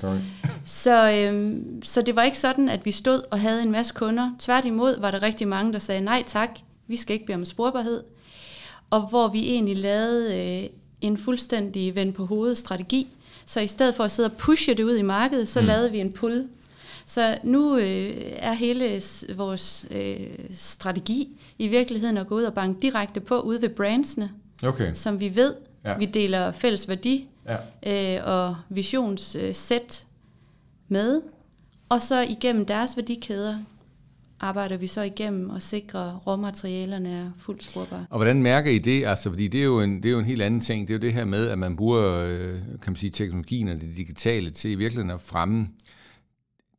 sorry. 0.00 0.16
Så, 0.64 1.10
øhm, 1.12 1.82
så 1.84 2.02
det 2.02 2.16
var 2.16 2.22
ikke 2.22 2.38
sådan, 2.38 2.68
at 2.68 2.84
vi 2.84 2.90
stod 2.90 3.22
og 3.30 3.40
havde 3.40 3.62
en 3.62 3.70
masse 3.72 3.94
kunder. 3.94 4.30
Tværtimod 4.38 5.00
var 5.00 5.10
der 5.10 5.22
rigtig 5.22 5.48
mange, 5.48 5.72
der 5.72 5.78
sagde, 5.78 6.00
nej 6.00 6.22
tak, 6.26 6.50
vi 6.86 6.96
skal 6.96 7.14
ikke 7.14 7.26
bede 7.26 7.36
om 7.36 7.44
sporbarhed. 7.44 8.02
Og 8.90 9.00
hvor 9.08 9.28
vi 9.28 9.38
egentlig 9.50 9.76
lavede 9.76 10.34
øh, 10.62 10.68
en 11.00 11.18
fuldstændig 11.18 11.94
vend 11.96 12.12
på 12.12 12.26
hovedet 12.26 12.58
strategi. 12.58 13.08
Så 13.46 13.60
i 13.60 13.66
stedet 13.66 13.94
for 13.94 14.04
at 14.04 14.10
sidde 14.10 14.26
og 14.26 14.32
pushe 14.32 14.74
det 14.74 14.82
ud 14.84 14.96
i 14.96 15.02
markedet, 15.02 15.48
så 15.48 15.60
Mm. 15.60 15.66
lavede 15.66 15.90
vi 15.92 15.98
en 15.98 16.12
pull. 16.12 16.48
Så 17.06 17.38
nu 17.44 17.76
øh, 17.76 18.12
er 18.36 18.52
hele 18.52 19.00
vores 19.36 19.86
øh, 19.90 20.20
strategi 20.52 21.28
i 21.58 21.68
virkeligheden 21.68 22.16
at 22.16 22.26
gå 22.26 22.34
ud 22.34 22.42
og 22.44 22.54
banke 22.54 22.82
direkte 22.82 23.20
på 23.20 23.40
ude 23.40 23.62
ved 23.62 23.68
brandsene, 23.68 24.30
Okay, 24.62 24.90
som 24.94 25.20
vi 25.20 25.36
ved, 25.36 25.54
Ja. 25.84 25.98
vi 25.98 26.04
deler 26.04 26.52
fælles 26.52 26.88
værdi 26.88 27.28
ja. 27.84 28.16
øh, 28.16 28.26
og 28.26 28.56
visionssæt 28.68 30.04
med. 30.88 31.22
Og 31.88 32.02
så 32.02 32.20
igennem 32.20 32.66
deres 32.66 32.96
værdikæder 32.96 33.58
arbejder 34.40 34.76
vi 34.76 34.86
så 34.86 35.02
igennem 35.02 35.50
og 35.50 35.62
sikrer, 35.62 36.00
at 36.00 36.26
råmaterialerne 36.26 37.10
er 37.10 37.30
fuldt 37.38 37.64
sporbare. 37.64 38.06
Og 38.10 38.18
hvordan 38.18 38.42
mærker 38.42 38.70
I 38.70 38.78
det? 38.78 39.06
Altså, 39.06 39.30
fordi 39.30 39.48
det 39.48 39.60
er, 39.60 39.64
jo 39.64 39.80
en, 39.80 40.02
det 40.02 40.06
er 40.06 40.12
jo 40.12 40.18
en 40.18 40.24
helt 40.24 40.42
anden 40.42 40.60
ting. 40.60 40.88
Det 40.88 40.94
er 40.94 40.98
jo 40.98 41.02
det 41.02 41.12
her 41.12 41.24
med, 41.24 41.48
at 41.48 41.58
man 41.58 41.76
bruger 41.76 42.24
øh, 42.28 42.54
kan 42.82 42.90
man 42.92 42.96
sige, 42.96 43.10
teknologien 43.10 43.68
og 43.68 43.80
det 43.80 43.96
digitale 43.96 44.50
til 44.50 44.70
i 44.70 44.74
virkeligheden 44.74 45.10
at 45.10 45.20
fremme 45.20 45.68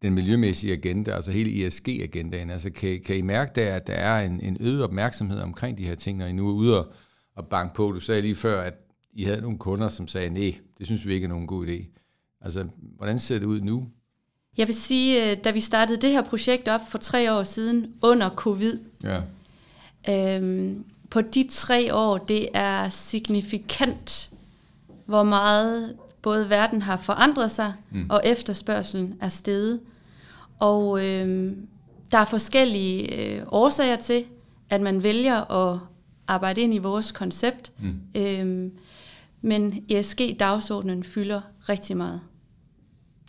den 0.02 0.14
miljømæssige 0.14 0.74
agenda, 0.74 1.12
altså 1.12 1.32
hele 1.32 1.66
ESG-agendaen. 1.66 2.50
Altså, 2.50 2.70
kan, 2.70 3.02
kan 3.06 3.18
I 3.18 3.22
mærke 3.22 3.52
der, 3.56 3.76
at 3.76 3.88
der 3.88 3.94
er 3.94 4.26
en, 4.26 4.42
en 4.42 4.58
øget 4.60 4.84
opmærksomhed 4.84 5.40
omkring 5.40 5.78
de 5.78 5.86
her 5.86 5.96
ting, 5.96 6.18
når 6.18 6.26
I 6.26 6.32
nu 6.32 6.50
er 6.50 6.54
ude 6.54 6.80
og, 6.80 6.94
og 7.36 7.48
banke 7.48 7.76
på? 7.76 7.92
Du 7.92 8.00
sagde 8.00 8.22
lige 8.22 8.36
før, 8.36 8.62
at 8.62 8.74
I 9.14 9.24
havde 9.24 9.42
nogle 9.42 9.58
kunder, 9.58 9.90
som 9.90 10.08
sagde, 10.08 10.30
nej, 10.30 10.56
det 10.78 10.86
synes 10.86 11.08
vi 11.08 11.14
ikke 11.14 11.26
er 11.26 11.30
nogen 11.30 11.48
god 11.48 11.68
idé. 11.68 11.98
Altså, 12.42 12.68
hvordan 12.98 13.20
ser 13.20 13.40
det 13.40 13.46
ud 13.46 13.62
nu? 13.62 13.88
Jeg 14.58 14.68
vil 14.68 14.76
sige, 14.76 15.32
øh, 15.32 15.38
da 15.44 15.52
vi 15.52 15.60
startede 15.60 16.02
det 16.02 16.10
her 16.10 16.22
projekt 16.22 16.68
op 16.68 16.82
for 16.88 16.98
tre 16.98 17.34
år 17.34 17.44
siden 17.44 17.94
under 18.02 18.30
covid, 18.30 18.80
Ja, 19.04 19.22
Øhm, 20.10 20.86
på 21.10 21.22
de 21.22 21.48
tre 21.52 21.96
år, 21.96 22.18
det 22.18 22.50
er 22.54 22.90
signifikant, 22.90 24.32
hvor 25.06 25.24
meget 25.24 25.96
både 26.22 26.50
verden 26.50 26.82
har 26.82 26.98
forandret 26.98 27.52
sig, 27.52 27.74
mm. 27.92 28.06
og 28.10 28.22
efterspørgselen 28.26 29.16
er 29.22 29.30
steget. 29.30 29.80
Og 30.60 31.06
øhm, 31.06 31.68
der 32.12 32.18
er 32.18 32.26
forskellige 32.26 33.16
øh, 33.16 33.44
årsager 33.48 33.96
til, 33.96 34.26
at 34.70 34.82
man 34.82 35.04
vælger 35.04 35.52
at 35.52 35.80
arbejde 36.28 36.62
ind 36.62 36.74
i 36.74 36.78
vores 36.78 37.12
koncept. 37.12 37.72
Mm. 37.80 38.00
Øhm, 38.16 38.72
men 39.42 39.84
ESG-dagsordenen 39.90 41.04
fylder 41.04 41.42
rigtig 41.70 41.98
meget. 41.98 42.22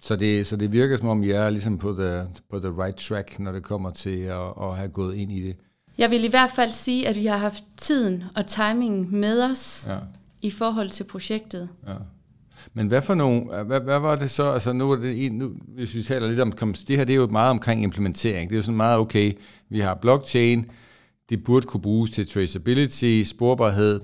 Så 0.03 0.17
det, 0.17 0.47
så 0.47 0.57
det 0.57 0.73
virker 0.73 0.97
som 0.97 1.09
om, 1.09 1.23
I 1.23 1.31
er 1.31 1.51
ligesom 1.51 1.79
på 1.79 1.93
the, 1.93 2.23
på 2.51 2.61
the 2.61 2.83
right 2.83 2.97
track, 2.97 3.39
når 3.39 3.53
det 3.53 3.63
kommer 3.63 3.91
til 3.91 4.19
at, 4.19 4.53
at 4.63 4.77
have 4.77 4.89
gået 4.89 5.17
ind 5.17 5.33
i 5.33 5.43
det. 5.43 5.57
Jeg 5.99 6.11
vil 6.11 6.25
i 6.25 6.29
hvert 6.29 6.51
fald 6.51 6.71
sige, 6.71 7.09
at 7.09 7.17
vi 7.17 7.27
har 7.27 7.37
haft 7.39 7.65
tiden 7.77 8.25
og 8.37 8.47
timingen 8.47 9.21
med 9.21 9.43
os 9.45 9.87
Ja, 9.89 9.99
i 10.43 10.51
forhold 10.51 10.91
til 10.91 11.05
projektet. 11.05 11.69
ja. 11.89 11.95
Men 12.75 12.87
hvad 12.89 13.03
for 13.03 13.15
nogle, 13.15 13.65
hvad, 13.65 13.81
hvad 13.81 13.99
var 13.99 14.17
det 14.17 14.31
så, 14.31 14.53
altså 14.53 14.73
nu 14.73 14.91
er 14.91 14.97
det 14.97 15.27
en, 15.27 15.33
nu, 15.33 15.53
hvis 15.75 15.95
vi 15.95 16.03
taler 16.03 16.29
lidt 16.29 16.41
om, 16.41 16.53
det 16.53 16.97
her 16.97 17.05
det 17.05 17.13
er 17.13 17.17
jo 17.17 17.27
meget 17.27 17.51
omkring 17.51 17.83
implementering, 17.83 18.51
det 18.51 18.57
er 18.57 18.59
jo 18.59 18.63
sådan 18.63 18.77
meget 18.77 18.99
okay, 18.99 19.33
vi 19.69 19.81
har 19.81 19.95
blockchain, 19.95 20.67
det 21.31 21.45
burde 21.45 21.67
kunne 21.67 21.81
bruges 21.81 22.11
til 22.11 22.29
traceability, 22.29 23.23
sporbarhed, 23.23 24.01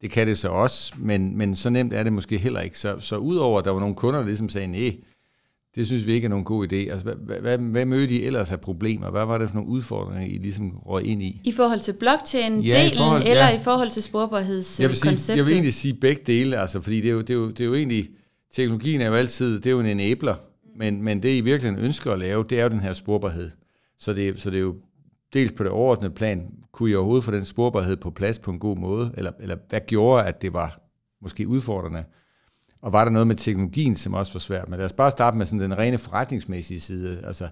det 0.00 0.10
kan 0.10 0.26
det 0.26 0.38
så 0.38 0.48
også, 0.48 0.94
men, 0.98 1.36
men 1.38 1.54
så 1.54 1.70
nemt 1.70 1.94
er 1.94 2.02
det 2.02 2.12
måske 2.12 2.38
heller 2.38 2.60
ikke. 2.60 2.78
Så, 2.78 3.00
så 3.00 3.16
udover 3.16 3.58
at 3.58 3.64
der 3.64 3.70
var 3.70 3.80
nogle 3.80 3.94
kunder, 3.94 4.18
der 4.20 4.26
ligesom 4.26 4.48
sagde, 4.48 4.66
nej, 4.66 4.96
det 5.74 5.86
synes 5.86 6.06
vi 6.06 6.12
ikke 6.12 6.24
er 6.24 6.28
nogen 6.28 6.44
god 6.44 6.72
idé. 6.72 6.76
Altså, 6.76 7.04
hvad, 7.04 7.40
hvad, 7.40 7.58
hvad 7.58 7.84
mødte 7.84 8.14
I 8.14 8.24
ellers 8.24 8.52
af 8.52 8.60
problemer? 8.60 9.10
Hvad 9.10 9.24
var 9.24 9.38
det 9.38 9.48
for 9.48 9.54
nogle 9.54 9.70
udfordringer, 9.70 10.26
I 10.26 10.38
ligesom 10.38 10.78
røg 10.86 11.04
ind 11.04 11.22
i? 11.22 11.40
I 11.44 11.52
forhold 11.52 11.80
til 11.80 11.92
blockchain-delen, 11.92 12.62
ja, 12.62 12.90
forhold, 12.96 13.22
eller 13.22 13.48
ja. 13.48 13.56
i 13.56 13.58
forhold 13.58 13.90
til 13.90 14.02
sporbarhedskonceptet? 14.02 15.28
Jeg 15.28 15.36
jeg 15.36 15.44
vil 15.44 15.52
egentlig 15.52 15.74
sige 15.74 15.94
begge 15.94 16.22
dele, 16.26 16.56
altså, 16.56 16.80
fordi 16.80 17.00
det 17.00 17.08
er, 17.08 17.12
jo, 17.12 17.20
det, 17.20 17.30
er 17.30 17.34
jo, 17.34 17.48
det 17.50 17.60
er 17.60 17.64
jo 17.64 17.74
egentlig, 17.74 18.10
teknologien 18.54 19.00
er 19.00 19.06
jo 19.06 19.14
altid, 19.14 19.56
det 19.56 19.66
er 19.66 19.70
jo 19.70 19.80
en 19.80 19.86
enabler, 19.86 20.34
men, 20.76 21.02
men 21.02 21.22
det 21.22 21.36
I 21.36 21.40
virkelig 21.40 21.78
ønsker 21.78 22.12
at 22.12 22.18
lave, 22.18 22.44
det 22.50 22.58
er 22.60 22.62
jo 22.62 22.70
den 22.70 22.80
her 22.80 22.92
sporbarhed. 22.92 23.50
Så 23.98 24.12
det, 24.12 24.40
så 24.40 24.50
det 24.50 24.56
er 24.56 24.62
jo 24.62 24.74
dels 25.34 25.52
på 25.52 25.64
det 25.64 25.72
overordnede 25.72 26.14
plan, 26.14 26.46
kunne 26.72 26.90
I 26.90 26.94
overhovedet 26.94 27.24
få 27.24 27.30
den 27.30 27.44
sporbarhed 27.44 27.96
på 27.96 28.10
plads 28.10 28.38
på 28.38 28.50
en 28.50 28.58
god 28.58 28.76
måde, 28.76 29.14
eller, 29.16 29.32
eller 29.40 29.56
hvad 29.68 29.80
gjorde, 29.86 30.24
at 30.24 30.42
det 30.42 30.52
var 30.52 30.80
måske 31.22 31.48
udfordrende? 31.48 32.04
Og 32.84 32.92
var 32.92 33.04
der 33.04 33.10
noget 33.10 33.26
med 33.26 33.36
teknologien, 33.36 33.96
som 33.96 34.14
også 34.14 34.32
var 34.32 34.40
svært? 34.40 34.68
Men 34.68 34.78
lad 34.78 34.86
os 34.86 34.92
bare 34.92 35.10
starte 35.10 35.36
med 35.36 35.46
sådan 35.46 35.60
den 35.60 35.78
rene 35.78 35.98
forretningsmæssige 35.98 36.80
side. 36.80 37.22
Altså, 37.26 37.48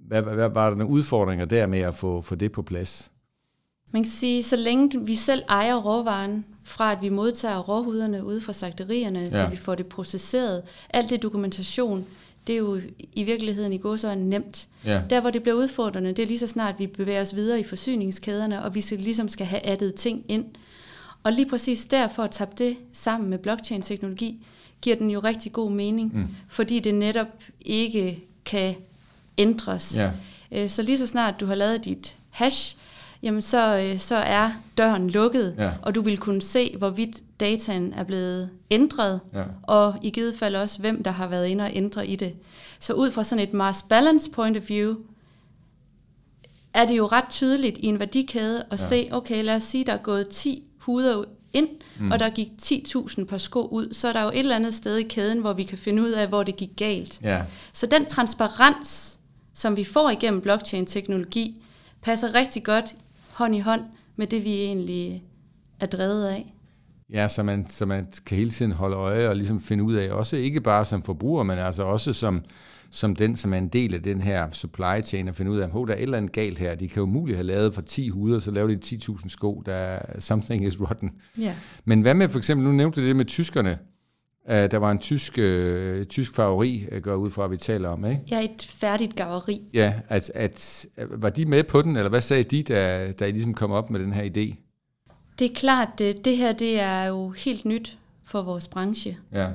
hvad, 0.00 0.22
hvad, 0.22 0.48
var 0.48 0.70
der 0.70 0.76
nogle 0.76 0.92
udfordringer 0.92 1.44
der 1.44 1.66
med 1.66 1.78
at 1.78 1.94
få, 1.94 2.22
få 2.22 2.34
det 2.34 2.52
på 2.52 2.62
plads? 2.62 3.10
Man 3.90 4.02
kan 4.02 4.10
sige, 4.10 4.42
så 4.42 4.56
længe 4.56 5.04
vi 5.04 5.14
selv 5.14 5.42
ejer 5.48 5.76
råvaren, 5.76 6.44
fra 6.64 6.92
at 6.92 7.02
vi 7.02 7.08
modtager 7.08 7.58
råhuderne 7.58 8.24
ude 8.24 8.40
fra 8.40 8.52
slagterierne, 8.52 9.20
ja. 9.20 9.38
til 9.38 9.50
vi 9.50 9.56
får 9.56 9.74
det 9.74 9.86
processeret, 9.86 10.62
alt 10.90 11.10
det 11.10 11.22
dokumentation, 11.22 12.06
det 12.46 12.52
er 12.52 12.58
jo 12.58 12.80
i 13.12 13.24
virkeligheden 13.24 13.72
i 13.72 13.80
så 13.96 14.14
nemt. 14.14 14.68
Ja. 14.84 15.02
Der, 15.10 15.20
hvor 15.20 15.30
det 15.30 15.42
bliver 15.42 15.56
udfordrende, 15.56 16.12
det 16.12 16.22
er 16.22 16.26
lige 16.26 16.38
så 16.38 16.46
snart, 16.46 16.74
vi 16.78 16.86
bevæger 16.86 17.20
os 17.20 17.34
videre 17.34 17.60
i 17.60 17.64
forsyningskæderne, 17.64 18.64
og 18.64 18.74
vi 18.74 18.80
skal, 18.80 18.98
ligesom 18.98 19.28
skal 19.28 19.46
have 19.46 19.66
addet 19.66 19.94
ting 19.94 20.24
ind. 20.28 20.44
Og 21.28 21.34
lige 21.34 21.48
præcis 21.48 21.86
derfor 21.86 22.22
at 22.22 22.30
tage 22.30 22.50
det 22.58 22.76
sammen 22.92 23.30
med 23.30 23.38
blockchain-teknologi, 23.38 24.46
giver 24.82 24.96
den 24.96 25.10
jo 25.10 25.20
rigtig 25.20 25.52
god 25.52 25.70
mening, 25.70 26.16
mm. 26.16 26.28
fordi 26.48 26.80
det 26.80 26.94
netop 26.94 27.26
ikke 27.60 28.24
kan 28.44 28.74
ændres. 29.38 29.96
Ja. 29.96 30.10
Øh, 30.52 30.70
så 30.70 30.82
lige 30.82 30.98
så 30.98 31.06
snart 31.06 31.40
du 31.40 31.46
har 31.46 31.54
lavet 31.54 31.84
dit 31.84 32.14
hash, 32.30 32.76
jamen 33.22 33.42
så, 33.42 33.78
øh, 33.78 33.98
så 33.98 34.16
er 34.16 34.50
døren 34.78 35.10
lukket, 35.10 35.54
ja. 35.58 35.70
og 35.82 35.94
du 35.94 36.02
vil 36.02 36.18
kunne 36.18 36.42
se, 36.42 36.74
hvorvidt 36.78 37.40
dataen 37.40 37.92
er 37.92 38.04
blevet 38.04 38.50
ændret, 38.70 39.20
ja. 39.34 39.44
og 39.62 39.94
i 40.02 40.10
givet 40.10 40.36
fald 40.36 40.56
også, 40.56 40.80
hvem 40.80 41.02
der 41.02 41.10
har 41.10 41.26
været 41.26 41.46
inde 41.46 41.64
og 41.64 41.70
ændre 41.74 42.06
i 42.06 42.16
det. 42.16 42.34
Så 42.78 42.92
ud 42.92 43.10
fra 43.10 43.24
sådan 43.24 43.48
et 43.48 43.52
mass 43.52 43.82
balance 43.82 44.30
point 44.30 44.56
of 44.56 44.68
view, 44.68 44.96
er 46.74 46.86
det 46.86 46.96
jo 46.96 47.06
ret 47.06 47.28
tydeligt 47.30 47.78
i 47.78 47.86
en 47.86 47.98
værdikæde 47.98 48.64
at 48.70 48.80
ja. 48.80 48.86
se, 48.88 49.08
okay, 49.12 49.44
lad 49.44 49.56
os 49.56 49.62
sige, 49.62 49.84
der 49.84 49.92
er 49.92 50.02
gået 50.02 50.28
10 50.28 50.67
huder 50.88 51.24
ind, 51.52 51.68
mm. 52.00 52.10
og 52.10 52.18
der 52.18 52.30
gik 52.30 52.48
10.000 52.62 53.24
par 53.24 53.38
sko 53.38 53.66
ud, 53.66 53.88
så 53.92 54.08
er 54.08 54.12
der 54.12 54.22
jo 54.22 54.28
et 54.28 54.38
eller 54.38 54.56
andet 54.56 54.74
sted 54.74 54.96
i 54.96 55.02
kæden, 55.02 55.40
hvor 55.40 55.52
vi 55.52 55.62
kan 55.62 55.78
finde 55.78 56.02
ud 56.02 56.10
af, 56.10 56.28
hvor 56.28 56.42
det 56.42 56.56
gik 56.56 56.70
galt. 56.76 57.20
Ja. 57.22 57.42
Så 57.72 57.86
den 57.86 58.06
transparens, 58.06 59.20
som 59.54 59.76
vi 59.76 59.84
får 59.84 60.10
igennem 60.10 60.40
blockchain-teknologi, 60.40 61.62
passer 62.02 62.34
rigtig 62.34 62.64
godt 62.64 62.96
hånd 63.32 63.56
i 63.56 63.58
hånd 63.58 63.82
med 64.16 64.26
det, 64.26 64.44
vi 64.44 64.54
egentlig 64.54 65.22
er 65.80 65.86
drevet 65.86 66.26
af. 66.26 66.54
Ja, 67.12 67.28
så 67.28 67.42
man, 67.42 67.70
så 67.70 67.86
man 67.86 68.06
kan 68.26 68.36
hele 68.36 68.50
tiden 68.50 68.72
holde 68.72 68.96
øje 68.96 69.28
og 69.28 69.36
ligesom 69.36 69.60
finde 69.60 69.84
ud 69.84 69.94
af, 69.94 70.10
også 70.10 70.36
ikke 70.36 70.60
bare 70.60 70.84
som 70.84 71.02
forbruger, 71.02 71.42
men 71.42 71.58
altså 71.58 71.82
også 71.82 72.12
som, 72.12 72.44
som 72.90 73.16
den, 73.16 73.36
som 73.36 73.52
er 73.52 73.58
en 73.58 73.68
del 73.68 73.94
af 73.94 74.02
den 74.02 74.20
her 74.20 74.50
supply 74.50 75.02
chain, 75.04 75.28
at 75.28 75.36
finde 75.36 75.50
ud 75.50 75.58
af, 75.58 75.66
at 75.66 75.72
der 75.72 75.80
er 75.88 75.96
et 75.96 76.02
eller 76.02 76.16
andet 76.16 76.32
galt 76.32 76.58
her. 76.58 76.74
De 76.74 76.88
kan 76.88 77.00
jo 77.00 77.06
muligt 77.06 77.36
have 77.36 77.46
lavet 77.46 77.74
for 77.74 77.82
10 77.82 78.08
huder, 78.08 78.38
så 78.38 78.50
laver 78.50 78.68
de 78.68 78.78
10.000 78.84 79.28
sko, 79.28 79.62
der 79.66 79.74
er 79.74 80.20
something 80.20 80.66
is 80.66 80.80
rotten. 80.80 81.10
Ja. 81.38 81.54
Men 81.84 82.00
hvad 82.00 82.14
med 82.14 82.28
for 82.28 82.38
eksempel, 82.38 82.66
nu 82.66 82.72
nævnte 82.72 83.06
det 83.06 83.16
med 83.16 83.24
tyskerne, 83.24 83.78
Uh, 84.50 84.54
der 84.54 84.76
var 84.76 84.90
en 84.90 84.98
tysk, 84.98 85.38
uh, 85.38 86.04
tysk 86.04 86.34
favori, 86.34 86.86
uh, 86.92 86.98
går 86.98 87.14
ud 87.14 87.30
fra, 87.30 87.44
at 87.44 87.50
vi 87.50 87.56
taler 87.56 87.88
om, 87.88 88.04
ikke? 88.04 88.22
Ja, 88.30 88.44
et 88.44 88.62
færdigt 88.68 89.16
gaveri. 89.16 89.60
Ja, 89.74 89.94
at, 90.08 90.30
at, 90.34 90.86
var 90.96 91.30
de 91.30 91.46
med 91.46 91.64
på 91.64 91.82
den, 91.82 91.96
eller 91.96 92.08
hvad 92.08 92.20
sagde 92.20 92.42
de, 92.44 92.62
da, 92.62 93.12
da 93.12 93.26
I 93.26 93.30
ligesom 93.30 93.54
kom 93.54 93.70
op 93.70 93.90
med 93.90 94.00
den 94.00 94.12
her 94.12 94.22
idé? 94.22 94.56
Det 95.38 95.50
er 95.50 95.54
klart, 95.54 95.88
det, 95.98 96.24
det 96.24 96.36
her 96.36 96.52
det 96.52 96.80
er 96.80 97.04
jo 97.04 97.30
helt 97.30 97.64
nyt 97.64 97.98
for 98.24 98.42
vores 98.42 98.68
branche. 98.68 99.16
Ja. 99.32 99.48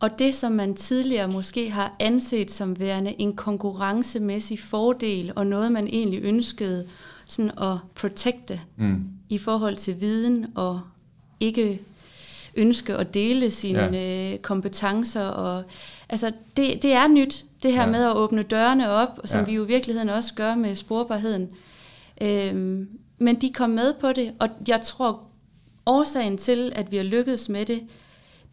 Og 0.00 0.18
det, 0.18 0.34
som 0.34 0.52
man 0.52 0.74
tidligere 0.74 1.28
måske 1.28 1.70
har 1.70 1.96
anset 2.00 2.50
som 2.50 2.78
værende 2.78 3.14
en 3.18 3.36
konkurrencemæssig 3.36 4.58
fordel, 4.60 5.32
og 5.36 5.46
noget, 5.46 5.72
man 5.72 5.86
egentlig 5.86 6.20
ønskede 6.22 6.86
sådan 7.26 7.58
at 7.58 7.76
protekte 7.94 8.60
mm. 8.76 9.04
i 9.28 9.38
forhold 9.38 9.76
til 9.76 10.00
viden, 10.00 10.46
og 10.54 10.80
ikke 11.40 11.80
ønske 12.56 12.94
at 12.94 13.14
dele 13.14 13.50
sine 13.50 13.78
ja. 13.78 14.32
Øh, 14.32 14.38
kompetencer. 14.38 15.26
Og, 15.26 15.64
altså, 16.08 16.32
det, 16.56 16.82
det 16.82 16.92
er 16.92 17.08
nyt, 17.08 17.44
det 17.62 17.72
her 17.72 17.82
ja. 17.82 17.90
med 17.90 18.04
at 18.04 18.16
åbne 18.16 18.42
dørene 18.42 18.90
op, 18.90 19.20
som 19.24 19.40
ja. 19.40 19.46
vi 19.46 19.54
jo 19.54 19.64
i 19.64 19.66
virkeligheden 19.66 20.08
også 20.08 20.34
gør 20.34 20.54
med 20.54 20.74
sporbarheden. 20.74 21.48
Øhm, 22.20 22.88
men 23.18 23.40
de 23.40 23.52
kom 23.52 23.70
med 23.70 23.94
på 24.00 24.12
det, 24.12 24.32
og 24.38 24.48
jeg 24.68 24.80
tror, 24.82 25.20
årsagen 25.86 26.38
til, 26.38 26.72
at 26.74 26.92
vi 26.92 26.96
har 26.96 27.04
lykkedes 27.04 27.48
med 27.48 27.66
det, 27.66 27.82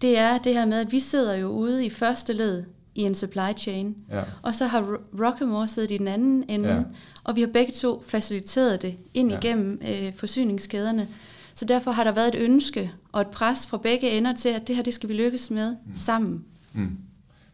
det 0.04 0.18
er 0.18 0.38
det 0.38 0.54
her 0.54 0.66
med, 0.66 0.80
at 0.80 0.92
vi 0.92 1.00
sidder 1.00 1.36
jo 1.36 1.48
ude 1.48 1.86
i 1.86 1.90
første 1.90 2.34
led 2.34 2.64
i 2.96 3.02
en 3.02 3.16
supply 3.16 3.54
chain, 3.58 3.96
ja. 4.10 4.24
og 4.42 4.56
så 4.56 4.66
har 4.66 4.98
Rockemore 5.20 5.68
siddet 5.68 5.92
i 5.92 5.98
den 5.98 6.08
anden 6.08 6.46
ende, 6.50 6.70
ja. 6.70 6.84
og 7.24 7.36
vi 7.36 7.42
har 7.42 7.48
begge 7.48 7.72
to 7.72 8.04
faciliteret 8.08 8.82
det 8.82 8.98
ind 9.14 9.32
ja. 9.32 9.38
igennem 9.38 9.82
øh, 9.88 10.14
forsyningskæderne. 10.14 11.08
Så 11.56 11.66
derfor 11.66 11.92
har 11.92 12.04
der 12.04 12.12
været 12.12 12.36
et 12.36 12.42
ønske 12.42 12.92
og 13.12 13.22
et 13.22 13.28
pres 13.28 13.68
fra 13.68 13.78
begge 13.78 14.10
ender 14.10 14.36
til, 14.36 14.50
at 14.50 14.68
det 14.68 14.76
her 14.76 14.84
det 14.84 14.94
skal 14.94 15.10
vi 15.10 15.14
lykkes 15.14 15.52
med 15.52 15.72
mm. 15.72 15.94
sammen. 15.94 16.46
Mm. 16.74 16.98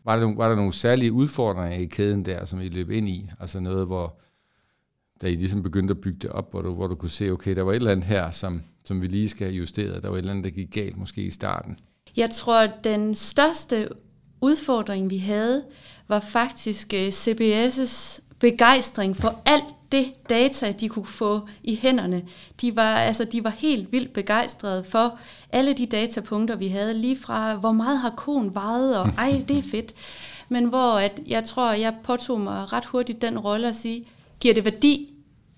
Var, 0.06 0.16
der, 0.16 0.36
var 0.36 0.50
der 0.50 0.56
nogle 0.56 0.74
særlige 0.74 1.12
udfordringer 1.12 1.78
i 1.78 1.86
kæden 1.86 2.26
der, 2.26 2.46
som 2.46 2.62
I 2.62 2.70
løb 2.70 2.90
ind 2.90 3.10
i? 3.10 3.30
Altså 3.40 3.60
noget, 3.60 3.86
hvor 3.86 4.20
da 5.22 5.28
I 5.28 5.36
ligesom 5.36 5.64
begyndte 5.64 5.92
at 5.92 6.02
bygge 6.02 6.20
det 6.20 6.30
op, 6.30 6.52
hvor 6.52 6.62
du, 6.62 6.74
hvor 6.74 6.88
du 6.88 6.96
kunne 6.96 7.10
se, 7.10 7.32
okay, 7.32 7.56
der 7.56 7.62
var 7.62 7.72
et 7.72 7.76
eller 7.76 7.92
andet 7.92 8.06
her, 8.06 8.32
som, 8.32 8.62
som 8.86 9.02
vi 9.02 9.08
lige 9.08 9.30
skal 9.30 9.54
justere. 9.54 10.02
Der 10.02 10.10
var 10.10 10.16
et 10.16 10.20
eller 10.20 10.32
andet, 10.32 10.44
der 10.44 10.50
gik 10.50 10.72
galt 10.72 10.98
måske 10.98 11.22
i 11.22 11.30
starten. 11.30 11.78
Jeg 12.18 12.30
tror, 12.30 12.68
den 12.84 13.16
største 13.16 13.90
udfordring, 14.42 15.10
vi 15.10 15.18
havde, 15.18 15.64
var 16.08 16.20
faktisk 16.20 16.94
øh, 16.94 17.08
CBS's 17.08 17.80
CBS' 17.80 18.22
begejstring 18.40 19.18
for 19.18 19.42
alt 19.46 19.64
det 19.92 20.14
data, 20.30 20.72
de 20.72 20.90
kunne 20.90 21.06
få 21.06 21.48
i 21.64 21.76
hænderne. 21.76 22.24
De 22.62 22.76
var, 22.76 22.96
altså, 22.96 23.24
de 23.24 23.44
var 23.44 23.50
helt 23.50 23.92
vildt 23.92 24.14
begejstrede 24.14 24.84
for 24.84 25.20
alle 25.52 25.74
de 25.74 25.86
datapunkter, 25.86 26.56
vi 26.56 26.68
havde, 26.68 26.94
lige 26.94 27.18
fra, 27.18 27.54
hvor 27.54 27.72
meget 27.72 28.00
har 28.00 28.10
konen 28.10 28.56
vejet, 28.56 28.98
og 28.98 29.10
ej, 29.18 29.44
det 29.48 29.58
er 29.58 29.64
fedt. 29.64 29.94
Men 30.50 30.66
hvor 30.66 30.94
at, 30.94 31.20
jeg 31.28 31.44
tror, 31.44 31.72
jeg 31.72 31.96
påtog 32.04 32.40
mig 32.40 32.74
ret 32.74 32.86
hurtigt 32.86 33.22
den 33.22 33.40
rolle 33.40 33.68
at 33.68 33.76
sige, 33.76 34.06
giver 34.40 34.54
det 34.54 34.66
værdi? 34.66 35.14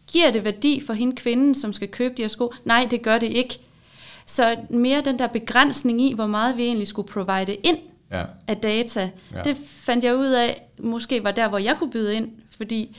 Giver 0.08 0.32
det 0.32 0.46
værdi 0.46 0.84
for 0.86 0.94
hende 0.94 1.16
kvinden, 1.16 1.56
som 1.56 1.74
skal 1.74 1.88
købe 1.88 2.14
de 2.18 2.22
her 2.22 2.30
sko? 2.30 2.54
Nej, 2.66 2.88
det 2.92 3.02
gør 3.02 3.18
det 3.18 3.28
ikke. 3.28 3.60
Så 4.32 4.56
mere 4.70 5.02
den 5.02 5.20
der 5.20 5.28
begrænsning 5.28 6.02
i, 6.02 6.14
hvor 6.14 6.28
meget 6.28 6.58
vi 6.58 6.64
egentlig 6.64 6.88
skulle 6.88 7.08
provide 7.08 7.54
ind 7.54 7.78
ja. 8.12 8.24
af 8.48 8.58
data, 8.58 9.10
ja. 9.34 9.42
det 9.42 9.58
fandt 9.66 10.04
jeg 10.04 10.16
ud 10.16 10.28
af, 10.28 10.62
måske 10.80 11.24
var 11.24 11.32
der, 11.32 11.50
hvor 11.50 11.58
jeg 11.58 11.76
kunne 11.80 11.92
byde 11.92 12.16
ind, 12.16 12.30
fordi 12.58 12.98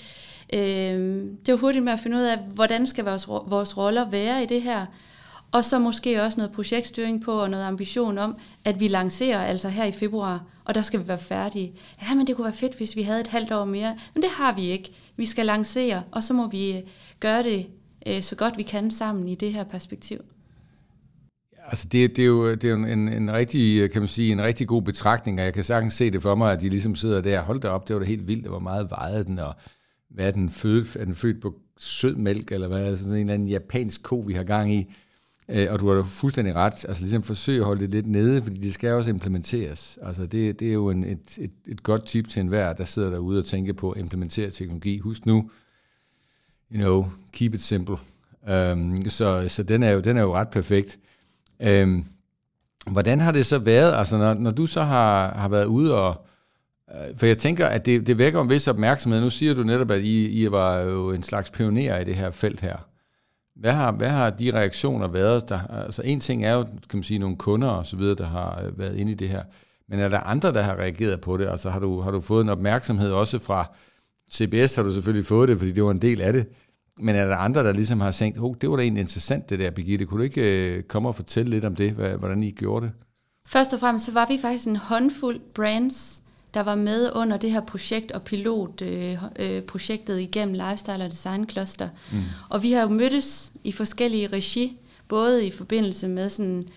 øh, 0.53 1.25
det 1.47 1.53
var 1.53 1.57
hurtigt 1.57 1.85
med 1.85 1.93
at 1.93 2.01
finde 2.01 2.17
ud 2.17 2.23
af, 2.23 2.39
hvordan 2.39 2.87
skal 2.87 3.05
vores, 3.05 3.29
vores 3.29 3.77
roller 3.77 4.11
være 4.11 4.43
i 4.43 4.47
det 4.47 4.63
her, 4.63 4.87
og 5.53 5.65
så 5.65 5.79
måske 5.79 6.23
også 6.23 6.41
noget 6.41 6.53
projektstyring 6.53 7.23
på 7.23 7.33
og 7.33 7.51
noget 7.51 7.65
ambition 7.65 8.19
om, 8.19 8.37
at 8.65 8.81
vi 8.81 8.89
lancerer 8.89 9.45
altså 9.45 9.69
her 9.69 9.85
i 9.85 9.93
februar, 9.93 10.45
og 10.65 10.75
der 10.75 10.83
skal 10.83 11.01
vi 11.01 11.09
være 11.09 11.19
færdige. 11.19 11.73
Ja, 12.03 12.15
men 12.15 12.27
det 12.27 12.37
kunne 12.37 12.45
være 12.45 12.55
fedt, 12.55 12.77
hvis 12.77 12.97
vi 12.97 13.03
havde 13.03 13.21
et 13.21 13.29
halvt 13.29 13.53
år 13.53 13.65
mere. 13.65 13.97
Men 14.15 14.23
det 14.23 14.31
har 14.31 14.55
vi 14.55 14.67
ikke. 14.67 14.93
Vi 15.17 15.27
skal 15.27 15.47
lancere, 15.47 16.03
og 16.11 16.23
så 16.23 16.35
må 16.35 16.49
vi 16.49 16.73
øh, 16.73 16.83
gøre 17.21 17.43
det 17.43 17.67
øh, 18.07 18.23
så 18.23 18.37
godt 18.37 18.59
vi 18.59 18.63
kan 18.63 18.91
sammen 18.91 19.29
i 19.29 19.35
det 19.35 19.53
her 19.53 19.65
perspektiv. 19.65 20.19
Altså 21.73 21.89
det, 21.89 22.17
det 22.17 22.23
er 22.23 22.27
jo, 22.27 22.51
det 22.51 22.65
er 22.65 22.69
jo 22.69 22.77
en, 22.77 23.09
en, 23.09 23.33
rigtig, 23.33 23.91
kan 23.91 24.03
man 24.03 24.09
sige, 24.09 24.33
en 24.33 24.43
rigtig 24.43 24.69
god 24.69 24.83
betragtning, 24.83 25.39
og 25.39 25.45
jeg 25.45 25.55
kan 25.55 25.65
sagtens 25.65 25.95
se 25.95 26.11
det 26.11 26.23
for 26.23 26.35
mig, 26.35 26.53
at 26.53 26.61
de 26.61 26.69
ligesom 26.69 26.95
sidder 26.95 27.21
der, 27.21 27.41
hold 27.41 27.61
da 27.61 27.69
op, 27.69 27.89
det 27.89 27.95
var 27.95 28.01
da 28.01 28.07
helt 28.07 28.29
vildt, 28.29 28.43
det 28.43 28.53
var 28.53 28.59
meget 28.59 28.91
vejet 28.91 29.27
den, 29.27 29.39
og 29.39 29.55
hvad 30.11 30.27
er 30.27 30.31
den 30.31 30.51
født, 30.51 30.97
er 30.97 31.05
den 31.05 31.15
født 31.15 31.41
på 31.41 31.55
sød 31.79 32.17
mælk, 32.17 32.53
eller 32.53 32.69
hvad 32.69 32.87
er 32.87 32.95
sådan 32.95 33.13
en 33.13 33.21
eller 33.21 33.35
anden 33.35 33.49
japansk 33.49 34.03
ko, 34.03 34.19
vi 34.19 34.33
har 34.33 34.43
gang 34.43 34.73
i, 34.75 34.95
øh, 35.49 35.67
og 35.71 35.81
du 35.81 35.89
har 35.89 35.95
da 35.95 36.01
fuldstændig 36.01 36.55
ret, 36.55 36.85
altså 36.89 37.03
ligesom 37.03 37.23
forsøg 37.23 37.59
at 37.59 37.65
holde 37.65 37.81
det 37.81 37.91
lidt 37.91 38.07
nede, 38.07 38.43
fordi 38.43 38.57
det 38.57 38.75
skal 38.75 38.93
også 38.93 39.11
implementeres. 39.11 39.99
Altså 40.03 40.27
det, 40.27 40.61
det 40.61 40.69
er 40.69 40.73
jo 40.73 40.91
en, 40.91 41.05
et, 41.05 41.39
et, 41.39 41.53
et 41.69 41.83
godt 41.83 42.07
tip 42.07 42.29
til 42.29 42.41
enhver, 42.41 42.73
der 42.73 42.85
sidder 42.85 43.11
derude 43.11 43.39
og 43.39 43.45
tænker 43.45 43.73
på 43.73 43.91
at 43.91 44.01
implementere 44.01 44.51
teknologi. 44.51 44.99
Husk 44.99 45.27
nu, 45.27 45.51
you 46.73 46.79
know, 46.79 47.07
keep 47.33 47.55
it 47.55 47.63
simple. 47.63 47.97
Um, 48.73 49.09
så 49.09 49.45
så 49.49 49.63
den, 49.63 49.83
er 49.83 49.91
jo, 49.91 50.01
den 50.01 50.17
er 50.17 50.23
jo 50.23 50.35
ret 50.35 50.49
perfekt. 50.49 50.99
Øhm, 51.61 52.05
hvordan 52.91 53.21
har 53.21 53.33
det 53.33 53.47
så 53.47 53.59
været, 53.59 53.95
altså 53.95 54.19
når, 54.19 54.35
når 54.35 54.51
du 54.51 54.67
så 54.67 54.83
har, 54.83 55.35
har 55.35 55.49
været 55.49 55.65
ude 55.65 55.95
og, 55.95 56.27
øh, 56.91 57.17
for 57.17 57.27
jeg 57.27 57.39
tænker, 57.39 57.67
at 57.67 57.87
det, 57.87 58.07
det 58.07 58.19
vækker 58.19 58.43
en 58.43 58.51
vis 58.51 58.69
opmærksomhed. 58.69 59.21
Nu 59.21 59.31
siger 59.31 59.55
du 59.55 59.63
netop, 59.63 59.91
at 59.91 60.01
I, 60.01 60.43
I 60.43 60.51
var 60.51 60.79
jo 60.79 61.11
en 61.11 61.23
slags 61.23 61.51
pionerer 61.51 62.01
i 62.01 62.05
det 62.05 62.15
her 62.15 62.31
felt 62.31 62.61
her. 62.61 62.77
Hvad 63.57 63.73
har, 63.73 63.93
hvad 63.93 64.09
har 64.09 64.31
de 64.31 64.51
reaktioner 64.55 65.09
været? 65.09 65.49
Der, 65.49 65.67
altså 65.67 66.03
en 66.05 66.21
ting 66.21 66.45
er 66.45 66.55
jo, 66.55 66.63
kan 66.63 66.99
man 66.99 67.03
sige, 67.03 67.19
nogle 67.19 67.37
kunder 67.37 67.69
og 67.69 67.87
så 67.87 67.97
videre, 67.97 68.15
der 68.15 68.27
har 68.27 68.63
øh, 68.65 68.79
været 68.79 68.97
inde 68.97 69.13
i 69.13 69.15
det 69.15 69.29
her. 69.29 69.43
Men 69.89 70.01
er 70.01 70.09
der 70.09 70.21
andre, 70.21 70.53
der 70.53 70.63
har 70.63 70.77
reageret 70.77 71.21
på 71.21 71.37
det? 71.37 71.49
Altså 71.49 71.71
har 71.71 71.79
du, 71.81 72.01
har 72.01 72.11
du 72.11 72.21
fået 72.21 72.45
en 72.45 72.49
opmærksomhed 72.49 73.11
også 73.11 73.39
fra 73.39 73.75
CBS, 74.33 74.75
har 74.75 74.83
du 74.83 74.93
selvfølgelig 74.93 75.27
fået 75.27 75.49
det, 75.49 75.59
fordi 75.59 75.73
det 75.73 75.85
var 75.85 75.91
en 75.91 76.03
del 76.03 76.21
af 76.21 76.33
det. 76.33 76.47
Men 76.99 77.15
er 77.15 77.27
der 77.27 77.37
andre, 77.37 77.65
der 77.65 77.73
ligesom 77.73 78.01
har 78.01 78.11
tænkt, 78.11 78.39
oh, 78.39 78.55
det 78.61 78.71
var 78.71 78.77
da 78.77 78.83
egentlig 78.83 79.01
interessant 79.01 79.51
det 79.51 79.59
der, 79.59 79.71
Birgitte. 79.71 80.07
Kunne 80.07 80.19
du 80.19 80.25
ikke 80.25 80.77
øh, 80.77 80.83
komme 80.83 81.09
og 81.09 81.17
fortælle 81.17 81.51
lidt 81.51 81.65
om 81.65 81.77
det, 81.77 81.93
hvordan 81.93 82.43
I 82.43 82.51
gjorde 82.51 82.87
det? 82.87 82.93
Først 83.47 83.75
og 83.75 83.81
fremmest 83.81 84.07
så 84.07 84.13
var 84.13 84.27
vi 84.27 84.39
faktisk 84.43 84.67
en 84.67 84.77
håndfuld 84.77 85.41
brands, 85.55 86.23
der 86.55 86.61
var 86.61 86.75
med 86.75 87.11
under 87.15 87.37
det 87.37 87.51
her 87.51 87.61
projekt 87.61 88.13
og 88.13 88.23
pilotprojektet 88.23 90.15
øh, 90.15 90.17
øh, 90.17 90.23
igennem 90.23 90.55
Lifestyle 90.55 91.05
og 91.05 91.11
Design 91.11 91.51
Cluster. 91.51 91.89
Mm. 92.13 92.19
Og 92.49 92.63
vi 92.63 92.73
har 92.73 92.83
jo 92.83 92.89
mødtes 92.89 93.53
i 93.65 93.73
forskellige 93.73 94.27
regi, 94.27 94.79
både 95.09 95.47
i 95.47 95.51
forbindelse 95.51 96.09
med 96.09 96.29
sådan, 96.29 96.69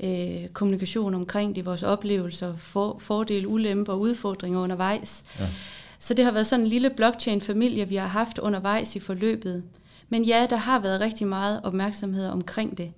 øh, 0.00 0.48
kommunikation 0.52 1.14
omkring 1.14 1.56
det, 1.56 1.66
vores 1.66 1.82
oplevelser, 1.82 2.56
for, 2.56 2.96
fordele, 3.00 3.48
ulemper 3.48 3.92
og 3.92 4.00
udfordringer 4.00 4.60
undervejs. 4.60 5.24
Ja. 5.38 5.46
Så 6.02 6.14
det 6.14 6.24
har 6.24 6.32
været 6.32 6.46
sådan 6.46 6.64
en 6.64 6.68
lille 6.68 6.90
blockchain-familie, 6.90 7.88
vi 7.88 7.96
har 7.96 8.06
haft 8.06 8.38
undervejs 8.38 8.96
i 8.96 9.00
forløbet. 9.00 9.62
Men 10.08 10.24
ja, 10.24 10.46
der 10.50 10.56
har 10.56 10.78
været 10.78 11.00
rigtig 11.00 11.26
meget 11.26 11.60
opmærksomhed 11.64 12.28
omkring 12.28 12.78
det. 12.78 12.92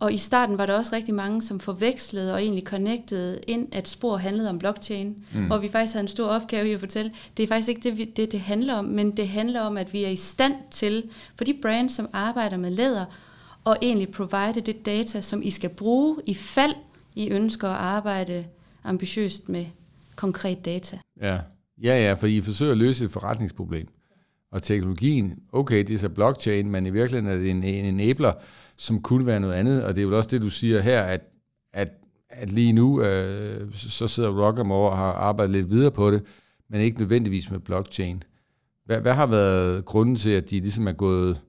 Og 0.00 0.12
i 0.12 0.16
starten 0.16 0.58
var 0.58 0.66
der 0.66 0.74
også 0.74 0.96
rigtig 0.96 1.14
mange, 1.14 1.42
som 1.42 1.60
forvekslede 1.60 2.34
og 2.34 2.42
egentlig 2.42 2.64
connectede 2.64 3.40
ind, 3.46 3.68
at 3.72 3.88
spor 3.88 4.16
handlede 4.16 4.50
om 4.50 4.58
blockchain, 4.58 5.24
mm. 5.34 5.50
og 5.50 5.62
vi 5.62 5.68
faktisk 5.68 5.94
havde 5.94 6.04
en 6.04 6.08
stor 6.08 6.28
opgave 6.28 6.68
i 6.68 6.72
at 6.72 6.80
fortælle, 6.80 7.12
det 7.36 7.42
er 7.42 7.46
faktisk 7.46 7.68
ikke 7.68 7.90
det, 7.90 8.16
det, 8.16 8.32
det 8.32 8.40
handler 8.40 8.74
om, 8.74 8.84
men 8.84 9.16
det 9.16 9.28
handler 9.28 9.60
om, 9.60 9.76
at 9.76 9.92
vi 9.92 10.04
er 10.04 10.08
i 10.08 10.16
stand 10.16 10.54
til, 10.70 11.10
for 11.36 11.44
de 11.44 11.54
brands, 11.62 11.92
som 11.92 12.08
arbejder 12.12 12.56
med 12.56 12.70
læder, 12.70 13.04
og 13.64 13.76
egentlig 13.82 14.08
provide 14.08 14.60
det 14.60 14.86
data, 14.86 15.20
som 15.20 15.42
I 15.42 15.50
skal 15.50 15.70
bruge 15.70 16.16
i 16.26 16.34
fald 16.34 16.74
I 17.14 17.30
ønsker 17.30 17.68
at 17.68 17.76
arbejde 17.76 18.46
ambitiøst 18.84 19.48
med 19.48 19.66
konkret 20.16 20.64
data. 20.64 20.98
Ja, 21.20 21.38
ja, 21.82 22.06
ja 22.06 22.12
for 22.12 22.26
I 22.26 22.40
forsøger 22.40 22.72
at 22.72 22.78
løse 22.78 23.04
et 23.04 23.10
forretningsproblem. 23.10 23.86
Og 24.52 24.62
teknologien, 24.62 25.34
okay, 25.52 25.78
det 25.78 25.94
er 25.94 25.98
så 25.98 26.08
blockchain, 26.08 26.70
men 26.70 26.86
i 26.86 26.90
virkeligheden 26.90 27.36
er 27.36 27.42
det 27.42 27.50
en, 27.50 27.64
en 27.64 27.84
enabler, 27.84 28.32
som 28.76 29.02
kunne 29.02 29.26
være 29.26 29.40
noget 29.40 29.54
andet, 29.54 29.84
og 29.84 29.96
det 29.96 30.02
er 30.02 30.06
vel 30.06 30.14
også 30.14 30.30
det, 30.30 30.42
du 30.42 30.50
siger 30.50 30.80
her, 30.80 31.02
at, 31.02 31.20
at, 31.72 31.88
at 32.30 32.52
lige 32.52 32.72
nu, 32.72 33.02
øh, 33.02 33.72
så 33.72 34.08
sidder 34.08 34.46
Rockamore 34.46 34.90
og 34.90 34.96
har 34.96 35.12
arbejdet 35.12 35.52
lidt 35.56 35.70
videre 35.70 35.90
på 35.90 36.10
det, 36.10 36.22
men 36.70 36.80
ikke 36.80 36.98
nødvendigvis 36.98 37.50
med 37.50 37.58
blockchain. 37.58 38.22
Hvad, 38.84 39.00
hvad 39.00 39.14
har 39.14 39.26
været 39.26 39.84
grunden 39.84 40.16
til, 40.16 40.30
at 40.30 40.50
de 40.50 40.60
ligesom 40.60 40.88
er 40.88 40.92
gået, 40.92 41.40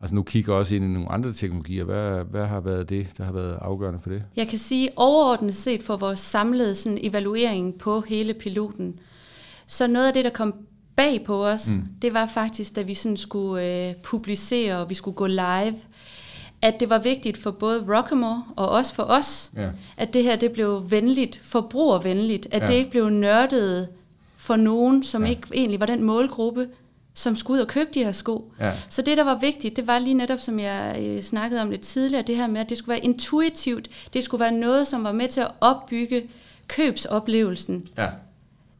altså 0.00 0.14
nu 0.14 0.22
kigger 0.22 0.54
også 0.54 0.74
ind 0.74 0.84
i 0.84 0.88
nogle 0.88 1.12
andre 1.12 1.32
teknologier, 1.32 1.84
hvad, 1.84 2.24
hvad 2.24 2.46
har 2.46 2.60
været 2.60 2.90
det, 2.90 3.18
der 3.18 3.24
har 3.24 3.32
været 3.32 3.58
afgørende 3.60 4.00
for 4.00 4.10
det? 4.10 4.22
Jeg 4.36 4.48
kan 4.48 4.58
sige 4.58 4.88
overordnet 4.96 5.54
set 5.54 5.82
for 5.82 5.96
vores 5.96 6.18
samlede 6.18 6.74
sådan, 6.74 6.98
evaluering 7.02 7.78
på 7.78 8.00
hele 8.00 8.34
piloten, 8.34 8.98
så 9.68 9.86
noget 9.86 10.06
af 10.06 10.12
det, 10.12 10.24
der 10.24 10.30
kom 10.30 10.54
bag 10.96 11.24
på 11.24 11.46
os, 11.46 11.68
mm. 11.68 11.88
det 12.02 12.14
var 12.14 12.26
faktisk, 12.26 12.76
da 12.76 12.82
vi 12.82 12.94
sådan 12.94 13.16
skulle 13.16 13.88
øh, 13.88 13.94
publicere, 14.02 14.76
og 14.76 14.88
vi 14.88 14.94
skulle 14.94 15.14
gå 15.14 15.26
live, 15.26 15.76
at 16.62 16.80
det 16.80 16.90
var 16.90 16.98
vigtigt 16.98 17.36
for 17.36 17.50
både 17.50 17.96
Rockamore 17.96 18.44
og 18.56 18.68
også 18.68 18.94
for 18.94 19.02
os, 19.02 19.50
ja. 19.56 19.68
at 19.96 20.14
det 20.14 20.22
her 20.22 20.36
det 20.36 20.52
blev 20.52 20.90
venligt, 20.90 21.40
forbrugervenligt, 21.42 22.46
at 22.50 22.62
ja. 22.62 22.66
det 22.66 22.74
ikke 22.74 22.90
blev 22.90 23.08
nørdet 23.08 23.88
for 24.36 24.56
nogen, 24.56 25.02
som 25.02 25.24
ja. 25.24 25.30
ikke 25.30 25.42
egentlig 25.54 25.80
var 25.80 25.86
den 25.86 26.02
målgruppe, 26.02 26.68
som 27.14 27.36
skulle 27.36 27.58
ud 27.58 27.62
og 27.62 27.68
købe 27.68 27.90
de 27.94 28.04
her 28.04 28.12
sko. 28.12 28.52
Ja. 28.60 28.72
Så 28.88 29.02
det, 29.02 29.16
der 29.16 29.24
var 29.24 29.38
vigtigt, 29.38 29.76
det 29.76 29.86
var 29.86 29.98
lige 29.98 30.14
netop, 30.14 30.40
som 30.40 30.58
jeg 30.58 30.96
øh, 31.00 31.22
snakkede 31.22 31.62
om 31.62 31.70
lidt 31.70 31.80
tidligere, 31.80 32.22
det 32.22 32.36
her 32.36 32.46
med, 32.46 32.60
at 32.60 32.68
det 32.68 32.78
skulle 32.78 32.92
være 32.92 33.04
intuitivt, 33.04 33.88
det 34.12 34.24
skulle 34.24 34.40
være 34.40 34.52
noget, 34.52 34.86
som 34.86 35.04
var 35.04 35.12
med 35.12 35.28
til 35.28 35.40
at 35.40 35.50
opbygge 35.60 36.28
købsoplevelsen. 36.68 37.86
Ja. 37.98 38.08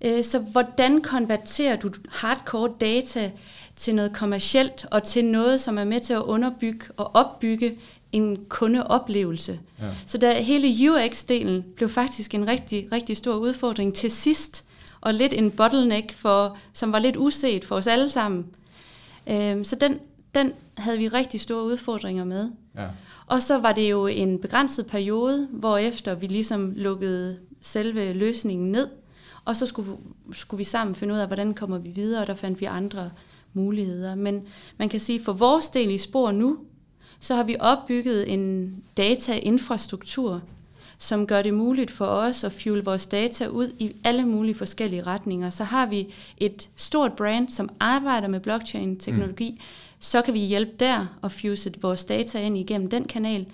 Øh, 0.01 0.25
så 0.25 0.39
hvordan 0.39 1.01
konverterer 1.01 1.77
du 1.77 1.91
hardcore 2.09 2.71
data 2.81 3.31
til 3.77 3.95
noget 3.95 4.13
kommercielt 4.13 4.87
og 4.91 5.03
til 5.03 5.25
noget, 5.25 5.61
som 5.61 5.79
er 5.79 5.85
med 5.85 6.01
til 6.01 6.13
at 6.13 6.23
underbygge 6.23 6.87
og 6.97 7.11
opbygge 7.15 7.79
en 8.13 8.45
kundeoplevelse. 8.49 9.61
Ja. 9.81 9.91
Så 10.07 10.19
der 10.19 10.33
hele 10.33 10.69
UX-delen 10.69 11.75
blev 11.77 11.89
faktisk 11.89 12.35
en 12.35 12.49
rigtig, 12.49 12.89
rigtig 12.93 13.17
stor 13.17 13.35
udfordring 13.35 13.95
til 13.95 14.11
sidst, 14.11 14.65
og 15.01 15.15
lidt 15.15 15.33
en 15.33 15.51
bottleneck, 15.51 16.13
for, 16.13 16.57
som 16.73 16.93
var 16.93 16.99
lidt 16.99 17.17
uset 17.17 17.65
for 17.65 17.77
os 17.77 17.87
alle 17.87 18.09
sammen. 18.09 18.47
Øhm, 19.27 19.65
så 19.65 19.77
den, 19.77 19.99
den 20.35 20.53
havde 20.77 20.99
vi 20.99 21.09
rigtig 21.09 21.41
store 21.41 21.65
udfordringer 21.65 22.25
med. 22.25 22.51
Ja. 22.77 22.87
Og 23.27 23.43
så 23.43 23.59
var 23.59 23.73
det 23.73 23.91
jo 23.91 24.07
en 24.07 24.39
begrænset 24.39 24.87
periode, 24.87 25.49
hvor 25.51 25.77
efter 25.77 26.15
vi 26.15 26.27
ligesom 26.27 26.73
lukkede 26.77 27.39
selve 27.63 28.13
løsningen 28.13 28.73
ned, 28.73 28.89
og 29.49 29.57
så 29.57 29.67
skulle, 29.67 29.91
skulle 30.33 30.59
vi 30.59 30.65
sammen 30.65 30.95
finde 30.95 31.15
ud 31.15 31.19
af, 31.19 31.27
hvordan 31.27 31.55
kommer 31.55 31.79
vi 31.79 31.89
videre, 31.91 32.21
og 32.21 32.27
der 32.27 32.35
fandt 32.35 32.61
vi 32.61 32.65
andre 32.65 33.11
muligheder. 33.53 34.15
Men 34.15 34.43
man 34.79 34.89
kan 34.89 35.01
sige, 35.01 35.21
for 35.21 35.33
vores 35.33 35.69
del 35.69 35.91
i 35.91 35.99
spor 35.99 36.31
nu, 36.33 36.59
så 37.21 37.35
har 37.35 37.43
vi 37.43 37.57
opbygget 37.61 38.33
en 38.33 38.75
datainfrastruktur, 38.97 40.43
som 40.99 41.27
gør 41.27 41.43
det 41.43 41.55
muligt 41.55 41.91
for 41.91 42.07
os 42.07 42.45
at 42.45 42.53
fuel 42.53 42.85
vores 42.85 43.07
data 43.07 43.47
ud 43.47 43.73
i 43.79 43.97
alle 44.05 44.27
mulige 44.27 44.55
forskellige 44.55 45.03
retninger. 45.03 45.51
Så 45.51 45.65
har 45.65 45.87
vi 45.87 46.15
et 46.37 46.69
stort 46.77 47.13
brand, 47.13 47.51
som 47.51 47.69
arbejder 47.81 48.29
med 48.29 48.41
blockchain-teknologi, 48.41 49.51
mm. 49.51 49.61
så 50.01 50.23
kan 50.23 50.35
vi 50.35 50.41
hjælpe 50.41 50.73
der 50.81 51.19
og 51.23 51.33
fuse 51.33 51.73
vores 51.83 52.05
data 52.05 52.41
ind 52.41 52.59
igennem 52.59 52.91
den 52.91 53.05
kanal. 53.05 53.47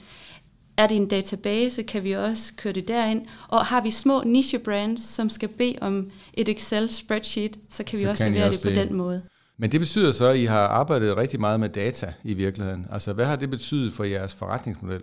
Er 0.77 0.87
det 0.87 0.97
en 0.97 1.09
database, 1.09 1.83
kan 1.83 2.05
vi 2.05 2.13
også 2.13 2.53
køre 2.57 2.73
det 2.73 2.89
derind. 2.89 3.27
Og 3.49 3.65
har 3.67 3.83
vi 3.83 3.91
små 3.91 4.23
niche 4.23 4.59
brands, 4.59 5.03
som 5.03 5.29
skal 5.29 5.49
bede 5.49 5.79
om 5.81 6.11
et 6.35 6.49
Excel-spreadsheet, 6.49 7.59
så 7.71 7.85
kan 7.85 7.99
vi 7.99 8.05
så 8.05 8.11
også 8.11 8.25
kan 8.25 8.33
levere 8.33 8.49
også 8.49 8.69
det 8.69 8.75
på 8.75 8.81
den 8.81 8.95
måde. 8.95 9.23
Men 9.59 9.73
det 9.73 9.81
betyder 9.81 10.13
så, 10.13 10.27
at 10.27 10.39
I 10.39 10.45
har 10.45 10.61
arbejdet 10.61 11.17
rigtig 11.17 11.41
meget 11.41 11.61
med 11.61 11.69
data 11.69 12.13
i 12.25 12.35
virkeligheden. 12.35 12.87
Altså, 12.91 13.13
hvad 13.13 13.25
har 13.25 13.37
det 13.37 13.51
betydet 13.51 13.93
for 13.93 14.05
jeres 14.05 14.35
forretningsmodel? 14.35 15.03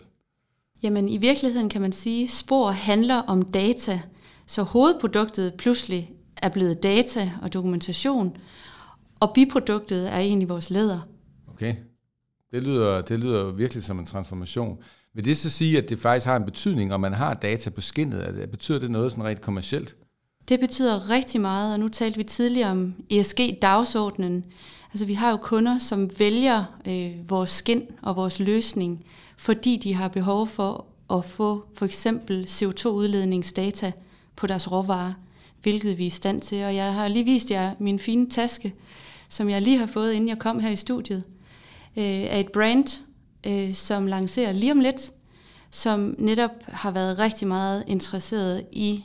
Jamen, 0.84 1.10
i 1.10 1.18
virkeligheden 1.18 1.70
kan 1.70 1.82
man 1.82 1.92
sige, 1.92 2.24
at 2.24 2.30
spor 2.30 2.72
handler 2.72 3.16
om 3.16 3.42
data. 3.42 4.02
Så 4.46 4.64
hovedproduktet 4.64 5.54
pludselig 5.54 6.12
er 6.38 6.50
blevet 6.50 6.84
data 6.84 7.32
og 7.42 7.54
dokumentation, 7.54 8.38
og 9.20 9.32
biproduktet 9.36 10.14
er 10.14 10.18
egentlig 10.18 10.50
vores 10.50 10.70
læder. 10.70 11.00
Okay. 11.48 11.76
Det 12.52 12.64
lyder, 12.64 13.02
det 13.02 13.20
lyder 13.20 13.52
virkelig 13.52 13.84
som 13.84 14.00
en 14.00 14.06
transformation. 14.06 14.78
Vil 15.14 15.26
det 15.26 15.38
så 15.38 15.50
sige, 15.50 15.78
at 15.78 15.90
det 15.90 16.00
faktisk 16.00 16.26
har 16.26 16.36
en 16.36 16.46
betydning, 16.46 16.94
om 16.94 17.00
man 17.00 17.14
har 17.14 17.34
data 17.34 17.70
på 17.70 17.82
skinnet? 17.82 18.50
Betyder 18.52 18.80
det 18.80 18.92
noget 18.92 19.12
sådan 19.12 19.26
rent 19.26 19.42
kommercielt? 19.42 19.96
Det 20.50 20.60
betyder 20.60 21.10
rigtig 21.10 21.42
meget, 21.42 21.74
og 21.74 21.80
nu 21.80 21.88
talte 21.88 22.18
vi 22.18 22.24
tidligere 22.24 22.70
om 22.72 22.94
ESG-dagsordenen. 23.10 24.46
Altså 24.94 25.06
vi 25.06 25.14
har 25.14 25.32
jo 25.32 25.38
kunder, 25.38 25.78
som 25.78 26.10
vælger 26.20 26.64
øh, 26.88 27.30
vores 27.30 27.50
skin 27.50 27.88
og 28.02 28.16
vores 28.16 28.40
løsning, 28.40 29.06
fordi 29.38 29.78
de 29.78 29.94
har 29.94 30.08
behov 30.08 30.48
for 30.48 30.86
at 31.12 31.26
få 31.26 31.64
for 31.74 31.86
eksempel 31.86 32.44
CO2-udledningsdata 32.44 33.92
på 34.36 34.48
deres 34.48 34.72
råvarer, 34.72 35.14
hvilket 35.62 35.98
vi 35.98 36.04
er 36.04 36.08
i 36.08 36.10
stand 36.10 36.42
til. 36.42 36.64
Og 36.64 36.76
jeg 36.76 36.94
har 36.94 37.08
lige 37.08 37.26
vist 37.26 37.52
jer 37.52 37.74
min 37.80 38.00
fine 38.00 38.30
taske, 38.30 38.74
som 39.30 39.50
jeg 39.50 39.62
lige 39.62 39.78
har 39.78 39.86
fået, 39.86 40.14
inden 40.14 40.30
jeg 40.30 40.40
kom 40.40 40.60
her 40.60 40.70
i 40.70 40.76
studiet, 40.76 41.24
øh, 41.98 42.04
af 42.04 42.40
et 42.40 42.52
brand, 42.52 43.04
øh, 43.48 43.74
som 43.74 44.08
lancerer 44.08 44.52
lige 44.52 44.72
om 44.72 44.80
lidt, 44.80 45.12
som 45.72 46.16
netop 46.18 46.52
har 46.68 46.92
været 46.92 47.20
rigtig 47.20 47.48
meget 47.48 47.84
interesseret 47.88 48.66
i 48.72 49.04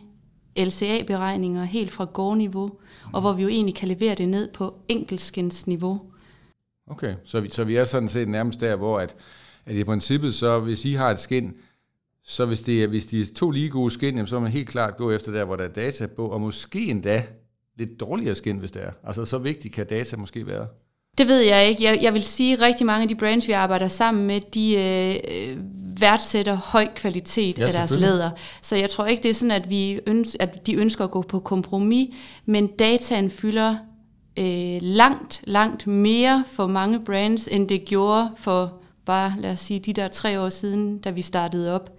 LCA-beregninger 0.59 1.65
helt 1.65 1.91
fra 1.91 2.05
gårdniveau, 2.05 2.67
mm. 2.67 3.15
og 3.15 3.21
hvor 3.21 3.33
vi 3.33 3.43
jo 3.43 3.49
egentlig 3.49 3.75
kan 3.75 3.89
levere 3.89 4.15
det 4.15 4.29
ned 4.29 4.53
på 4.53 4.75
enkeltskinsniveau. 4.89 6.01
Okay, 6.87 7.15
så 7.25 7.41
vi, 7.41 7.49
så 7.49 7.65
vi 7.65 7.77
er 7.77 7.85
sådan 7.85 8.09
set 8.09 8.29
nærmest 8.29 8.61
der, 8.61 8.77
hvor 8.77 9.01
at, 9.01 9.17
at 9.67 9.77
i 9.77 9.85
princippet, 9.85 10.35
så 10.35 10.61
hvis 10.61 10.85
I 10.85 10.93
har 10.93 11.11
et 11.11 11.19
skin, 11.19 11.55
så 12.25 12.47
hvis, 12.47 12.61
det 12.61 12.83
er, 12.83 12.87
hvis 12.87 13.07
de 13.07 13.21
er 13.21 13.27
to 13.37 13.51
lige 13.51 13.71
gode 13.71 13.91
skin, 13.91 14.27
så 14.27 14.35
må 14.35 14.41
man 14.41 14.53
helt 14.53 14.69
klart 14.69 14.97
gå 14.97 15.11
efter 15.11 15.33
der, 15.33 15.45
hvor 15.45 15.57
der 15.57 15.65
er 15.65 15.73
data 15.73 16.07
på, 16.07 16.29
og 16.29 16.41
måske 16.41 16.87
endda 16.87 17.27
lidt 17.77 18.01
dårligere 18.01 18.35
skin, 18.35 18.59
hvis 18.59 18.71
det 18.71 18.83
er. 18.85 18.91
Altså 19.05 19.25
så 19.25 19.39
vigtigt 19.39 19.75
kan 19.75 19.87
data 19.87 20.17
måske 20.17 20.47
være. 20.47 20.67
Det 21.19 21.29
ved 21.29 21.41
jeg 21.41 21.69
ikke. 21.69 21.85
Jeg, 21.85 21.99
jeg 22.03 22.15
vil 22.15 22.23
sige, 22.23 22.53
at 22.53 22.61
rigtig 22.61 22.87
mange 22.87 23.03
af 23.03 23.09
de 23.09 23.15
brands, 23.15 23.49
vi 23.49 23.53
arbejder 23.53 23.89
sammen 23.89 24.27
med, 24.27 24.41
de 24.41 24.77
øh, 24.77 25.57
værdsætter 26.01 26.55
høj 26.55 26.89
kvalitet 26.97 27.59
ja, 27.59 27.67
af 27.67 27.73
deres 27.73 27.91
læder. 27.91 28.31
Så 28.63 28.77
jeg 28.77 28.91
tror 28.91 29.07
ikke, 29.07 29.23
det 29.23 29.31
er 29.31 29.35
sådan, 29.35 29.51
at, 29.51 29.71
vi 29.71 30.01
ønsker, 30.07 30.37
at 30.41 30.67
de 30.67 30.75
ønsker 30.75 31.05
at 31.05 31.11
gå 31.11 31.23
på 31.23 31.41
kompromis, 31.41 32.15
men 32.47 32.67
dataen 32.67 33.31
fylder 33.31 33.77
øh, 34.39 34.79
langt, 34.83 35.41
langt 35.45 35.87
mere 35.87 36.45
for 36.47 36.67
mange 36.67 37.01
brands, 37.01 37.49
end 37.49 37.69
det 37.69 37.85
gjorde 37.85 38.31
for 38.37 38.73
bare, 39.05 39.35
lad 39.39 39.51
os 39.51 39.61
sige, 39.61 39.81
de 39.81 39.93
der 39.93 40.09
tre 40.09 40.41
år 40.41 40.49
siden, 40.49 40.99
da 40.99 41.11
vi 41.11 41.23
startede 41.23 41.75
op. 41.75 41.91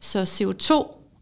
Så 0.00 0.22
CO2, 0.22 0.72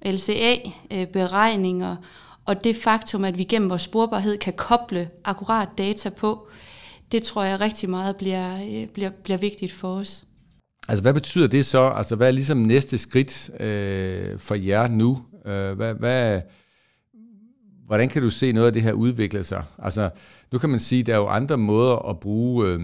LCA-beregninger 0.08 1.96
og 2.44 2.64
det 2.64 2.76
faktum, 2.76 3.24
at 3.24 3.38
vi 3.38 3.44
gennem 3.44 3.70
vores 3.70 3.82
sporbarhed 3.82 4.38
kan 4.38 4.52
koble 4.52 5.10
akkurat 5.24 5.68
data 5.78 6.08
på, 6.08 6.48
det 7.12 7.22
tror 7.22 7.44
jeg 7.44 7.60
rigtig 7.60 7.90
meget 7.90 8.16
bliver, 8.16 8.54
øh, 8.54 8.88
bliver, 8.88 9.10
bliver 9.24 9.38
vigtigt 9.38 9.72
for 9.72 9.88
os. 9.88 10.24
Altså 10.88 11.02
hvad 11.02 11.14
betyder 11.14 11.46
det 11.46 11.66
så? 11.66 11.88
Altså 11.88 12.16
hvad 12.16 12.28
er 12.28 12.32
ligesom 12.32 12.58
næste 12.58 12.98
skridt 12.98 13.50
øh, 13.60 14.38
for 14.38 14.54
jer 14.54 14.88
nu? 14.88 15.22
Øh, 15.46 15.72
hvad, 15.72 15.94
hvad, 15.94 16.40
hvordan 17.86 18.08
kan 18.08 18.22
du 18.22 18.30
se 18.30 18.52
noget 18.52 18.66
af 18.66 18.72
det 18.72 18.82
her 18.82 18.92
udvikle 18.92 19.44
sig? 19.44 19.64
Altså 19.78 20.10
nu 20.52 20.58
kan 20.58 20.70
man 20.70 20.78
sige, 20.78 21.00
at 21.00 21.06
der 21.06 21.12
er 21.12 21.16
jo 21.16 21.26
andre 21.26 21.56
måder 21.56 22.08
at 22.08 22.20
bruge, 22.20 22.66
øh, 22.66 22.80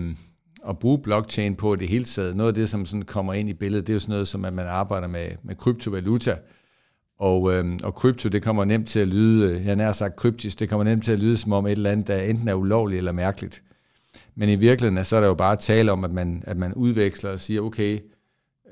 at 0.68 0.78
bruge 0.78 0.98
blockchain 0.98 1.56
på 1.56 1.76
det 1.76 1.88
hele 1.88 2.04
taget. 2.04 2.36
Noget 2.36 2.48
af 2.48 2.54
det, 2.54 2.68
som 2.68 2.86
sådan 2.86 3.02
kommer 3.02 3.32
ind 3.32 3.48
i 3.48 3.54
billedet, 3.54 3.86
det 3.86 3.92
er 3.92 3.94
jo 3.94 4.00
sådan 4.00 4.12
noget, 4.12 4.28
som 4.28 4.44
at 4.44 4.54
man 4.54 4.66
arbejder 4.66 5.06
med, 5.06 5.28
med 5.42 5.54
kryptovaluta. 5.54 6.36
Og, 7.20 7.54
øhm, 7.54 7.78
og 7.82 7.94
krypto, 7.94 8.28
det 8.28 8.42
kommer 8.42 8.64
nemt 8.64 8.88
til 8.88 9.00
at 9.00 9.08
lyde, 9.08 9.52
øh, 9.52 9.66
jeg 9.66 9.76
nær 9.76 9.92
sagt 9.92 10.16
kryptisk, 10.16 10.60
det 10.60 10.68
kommer 10.68 10.84
nemt 10.84 11.04
til 11.04 11.12
at 11.12 11.18
lyde 11.18 11.36
som 11.36 11.52
om 11.52 11.66
et 11.66 11.72
eller 11.72 11.90
andet, 11.90 12.06
der 12.06 12.20
enten 12.20 12.48
er 12.48 12.54
ulovligt 12.54 12.98
eller 12.98 13.12
mærkeligt. 13.12 13.62
Men 14.38 14.48
i 14.48 14.56
virkeligheden 14.56 15.04
så 15.04 15.16
er 15.16 15.20
der 15.20 15.28
jo 15.28 15.34
bare 15.34 15.56
tale 15.56 15.92
om, 15.92 16.04
at 16.04 16.10
man, 16.10 16.42
at 16.46 16.56
man 16.56 16.74
udveksler 16.74 17.30
og 17.30 17.40
siger, 17.40 17.60
okay, 17.60 17.98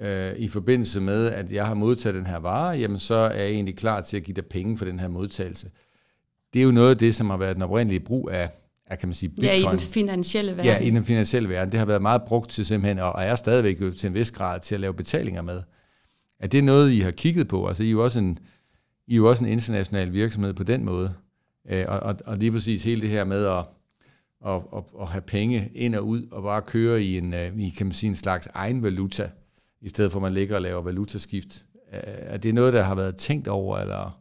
øh, 0.00 0.33
i 0.37 0.48
forbindelse 0.48 1.00
med, 1.00 1.26
at 1.26 1.52
jeg 1.52 1.66
har 1.66 1.74
modtaget 1.74 2.14
den 2.14 2.26
her 2.26 2.38
vare, 2.38 2.76
jamen 2.79 2.98
så 2.98 3.14
er 3.14 3.40
jeg 3.40 3.50
egentlig 3.50 3.76
klar 3.76 4.00
til 4.00 4.16
at 4.16 4.22
give 4.22 4.35
dig 4.35 4.46
penge 4.46 4.79
for 4.79 4.85
den 4.85 5.00
her 5.00 5.09
modtagelse. 5.09 5.70
Det 6.55 6.61
er 6.61 6.64
jo 6.64 6.70
noget 6.70 6.90
af 6.90 6.98
det, 6.98 7.14
som 7.14 7.31
har 7.31 7.37
været 7.37 7.55
den 7.55 7.62
oprindelige 7.62 8.00
brug 8.00 8.31
af, 8.31 8.50
af 8.87 8.98
kan 8.98 9.09
man 9.09 9.14
sige, 9.14 9.31
Bitcoin. 9.31 9.62
Ja, 9.62 9.68
i 9.68 9.70
den 9.70 9.79
finansielle 9.79 10.50
verden. 10.50 10.66
Ja, 10.66 10.79
i 10.79 10.90
den 10.90 11.05
finansielle 11.05 11.48
verden. 11.48 11.72
Det 11.72 11.79
har 11.79 11.87
været 11.87 12.02
meget 12.02 12.22
brugt 12.22 12.50
til 12.50 12.66
simpelthen, 12.66 12.98
og 12.98 13.24
er 13.24 13.35
stadigvæk 13.35 13.81
jo 13.81 13.90
til 13.90 14.09
en 14.09 14.14
vis 14.14 14.31
grad 14.31 14.61
til 14.61 14.74
at 14.74 14.81
lave 14.81 14.94
betalinger 14.94 15.42
med. 15.42 15.62
Er 16.40 16.46
det 16.46 16.64
noget, 16.64 16.92
I 16.92 17.00
har 17.00 17.11
kigget 17.11 17.48
på? 17.48 17.68
Altså, 17.68 17.83
I 17.83 17.87
er 17.87 17.90
jo 17.90 18.05
også 18.05 18.18
en, 18.18 18.38
I 19.07 19.12
er 19.12 19.16
jo 19.16 19.29
også 19.29 19.44
en 19.44 19.50
international 19.50 20.12
virksomhed 20.12 20.55
på 20.55 20.62
den 20.62 20.85
måde. 20.85 21.14
Øh, 21.70 21.85
og, 21.88 22.00
og, 22.00 22.16
og 22.26 22.37
lige 22.37 22.52
præcis 22.52 22.85
hele 22.85 23.00
det 23.00 23.11
her 23.11 23.24
med 23.24 23.46
at, 23.46 23.64
at, 24.46 24.62
at, 24.76 24.82
at 25.00 25.06
have 25.06 25.22
penge 25.22 25.70
ind 25.74 25.94
og 25.94 26.06
ud, 26.06 26.26
og 26.30 26.42
bare 26.42 26.62
køre 26.62 27.02
i 27.02 27.18
en, 27.18 27.35
øh, 27.35 27.59
i, 27.59 27.68
kan 27.68 27.87
man 27.87 27.92
sige, 27.92 28.09
en 28.09 28.16
slags 28.16 28.48
egen 28.54 28.82
valuta, 28.82 29.30
i 29.82 29.88
stedet 29.88 30.12
for 30.12 30.18
at 30.18 30.22
man 30.22 30.35
ligger 30.35 30.56
og 30.56 30.62
laver 30.62 30.82
valutaskift. 30.82 31.66
Er 31.90 32.37
det 32.37 32.54
noget, 32.54 32.72
der 32.72 32.82
har 32.82 32.94
været 32.94 33.16
tænkt 33.16 33.48
over, 33.48 33.78
eller? 33.78 34.20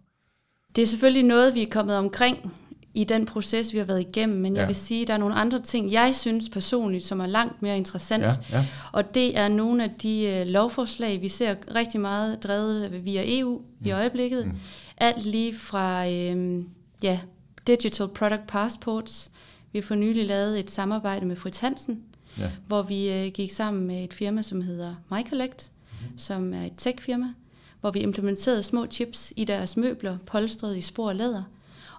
Det 0.75 0.81
er 0.81 0.85
selvfølgelig 0.85 1.23
noget, 1.23 1.55
vi 1.55 1.61
er 1.61 1.69
kommet 1.69 1.97
omkring 1.97 2.53
i 2.93 3.03
den 3.03 3.25
proces, 3.25 3.73
vi 3.73 3.77
har 3.77 3.85
været 3.85 3.99
igennem, 3.99 4.41
men 4.41 4.53
ja. 4.53 4.59
jeg 4.59 4.67
vil 4.67 4.75
sige, 4.75 5.01
at 5.01 5.07
der 5.07 5.13
er 5.13 5.17
nogle 5.17 5.35
andre 5.35 5.61
ting, 5.61 5.91
jeg 5.91 6.15
synes 6.15 6.49
personligt, 6.49 7.03
som 7.03 7.19
er 7.19 7.25
langt 7.25 7.61
mere 7.61 7.77
interessant, 7.77 8.23
ja, 8.23 8.31
ja. 8.51 8.65
og 8.91 9.15
det 9.15 9.37
er 9.37 9.47
nogle 9.47 9.83
af 9.83 9.89
de 10.03 10.41
uh, 10.41 10.47
lovforslag, 10.47 11.21
vi 11.21 11.27
ser 11.27 11.55
rigtig 11.75 12.01
meget 12.01 12.43
drevet 12.43 13.05
via 13.05 13.23
EU 13.25 13.57
mm. 13.57 13.87
i 13.87 13.91
øjeblikket. 13.91 14.45
Mm. 14.45 14.53
Alt 14.97 15.25
lige 15.25 15.53
fra 15.55 16.07
uh, 16.07 16.63
ja, 17.03 17.19
Digital 17.67 18.07
Product 18.07 18.47
Passports. 18.47 19.31
Vi 19.75 19.79
har 19.79 19.83
for 19.83 19.95
nylig 19.95 20.25
lavet 20.25 20.59
et 20.59 20.71
samarbejde 20.71 21.25
med 21.25 21.35
Fritz 21.35 21.59
Hansen, 21.59 22.03
ja. 22.37 22.49
hvor 22.67 22.81
vi 22.81 23.25
uh, 23.25 23.33
gik 23.33 23.51
sammen 23.51 23.87
med 23.87 24.03
et 24.03 24.13
firma, 24.13 24.41
som 24.41 24.61
hedder 24.61 24.95
MyCollect, 25.11 25.71
mm. 25.91 26.17
som 26.17 26.53
er 26.53 26.65
et 26.65 26.73
tech-firma, 26.77 27.33
hvor 27.81 27.91
vi 27.91 27.99
implementerede 27.99 28.63
små 28.63 28.85
chips 28.91 29.33
i 29.35 29.43
deres 29.43 29.77
møbler, 29.77 30.17
polstret 30.25 30.77
i 30.77 30.81
spor 30.81 31.07
og 31.07 31.15
læder, 31.15 31.43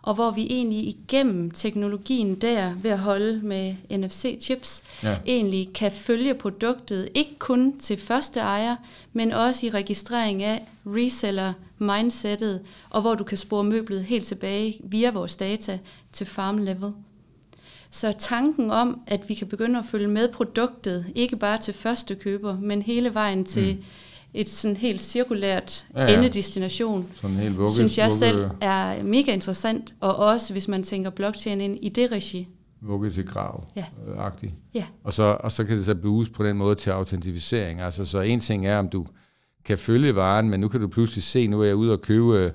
og 0.02 0.14
hvor 0.14 0.30
vi 0.30 0.46
egentlig 0.50 0.88
igennem 0.88 1.50
teknologien 1.50 2.34
der 2.34 2.74
ved 2.74 2.90
at 2.90 2.98
holde 2.98 3.40
med 3.42 3.74
NFC-chips, 3.90 4.82
ja. 5.02 5.16
egentlig 5.26 5.72
kan 5.74 5.92
følge 5.92 6.34
produktet, 6.34 7.08
ikke 7.14 7.38
kun 7.38 7.78
til 7.78 7.98
første 7.98 8.40
ejer, 8.40 8.76
men 9.12 9.32
også 9.32 9.66
i 9.66 9.70
registrering 9.70 10.42
af 10.42 10.62
reseller-mindsetet, 10.86 12.60
og 12.90 13.00
hvor 13.00 13.14
du 13.14 13.24
kan 13.24 13.38
spore 13.38 13.64
møblet 13.64 14.04
helt 14.04 14.26
tilbage 14.26 14.80
via 14.84 15.10
vores 15.10 15.36
data 15.36 15.78
til 16.12 16.26
farm 16.26 16.58
level. 16.58 16.92
Så 17.90 18.14
tanken 18.18 18.70
om, 18.70 19.00
at 19.06 19.28
vi 19.28 19.34
kan 19.34 19.46
begynde 19.46 19.78
at 19.78 19.84
følge 19.84 20.08
med 20.08 20.28
produktet, 20.32 21.06
ikke 21.14 21.36
bare 21.36 21.58
til 21.58 21.74
første 21.74 22.14
køber, 22.14 22.60
men 22.60 22.82
hele 22.82 23.14
vejen 23.14 23.44
til 23.44 23.74
mm 23.74 23.82
et 24.36 24.48
sådan 24.48 24.76
helt 24.76 25.00
cirkulært 25.00 25.86
ja, 25.94 26.02
ja. 26.02 26.16
endedestination, 26.16 27.06
sådan 27.14 27.36
helt 27.36 27.58
vugge, 27.58 27.72
synes 27.72 27.98
jeg 27.98 28.04
vugge. 28.04 28.18
selv 28.18 28.50
er 28.60 29.02
mega 29.02 29.32
interessant, 29.32 29.94
og 30.00 30.16
også 30.16 30.52
hvis 30.52 30.68
man 30.68 30.82
tænker 30.82 31.10
blockchain 31.10 31.60
ind 31.60 31.78
i 31.82 31.88
det 31.88 32.12
regi. 32.12 32.48
Vugge 32.80 33.10
til 33.10 33.26
grav 33.26 33.64
ja. 33.76 33.84
agtigt. 34.18 34.52
Ja. 34.74 34.84
Og, 35.04 35.12
så, 35.12 35.36
og 35.40 35.52
så 35.52 35.64
kan 35.64 35.76
det 35.76 35.84
så 35.84 35.94
bruges 35.94 36.28
på 36.28 36.46
den 36.46 36.56
måde 36.56 36.74
til 36.74 36.90
autentificering. 36.90 37.80
Altså, 37.80 38.04
så 38.04 38.20
en 38.20 38.40
ting 38.40 38.66
er, 38.66 38.78
om 38.78 38.88
du 38.88 39.06
kan 39.64 39.78
følge 39.78 40.14
varen, 40.14 40.50
men 40.50 40.60
nu 40.60 40.68
kan 40.68 40.80
du 40.80 40.88
pludselig 40.88 41.24
se, 41.24 41.46
nu 41.46 41.60
er 41.60 41.64
jeg 41.64 41.76
ude 41.76 41.92
og 41.92 42.00
købe 42.02 42.36
øh, 42.38 42.50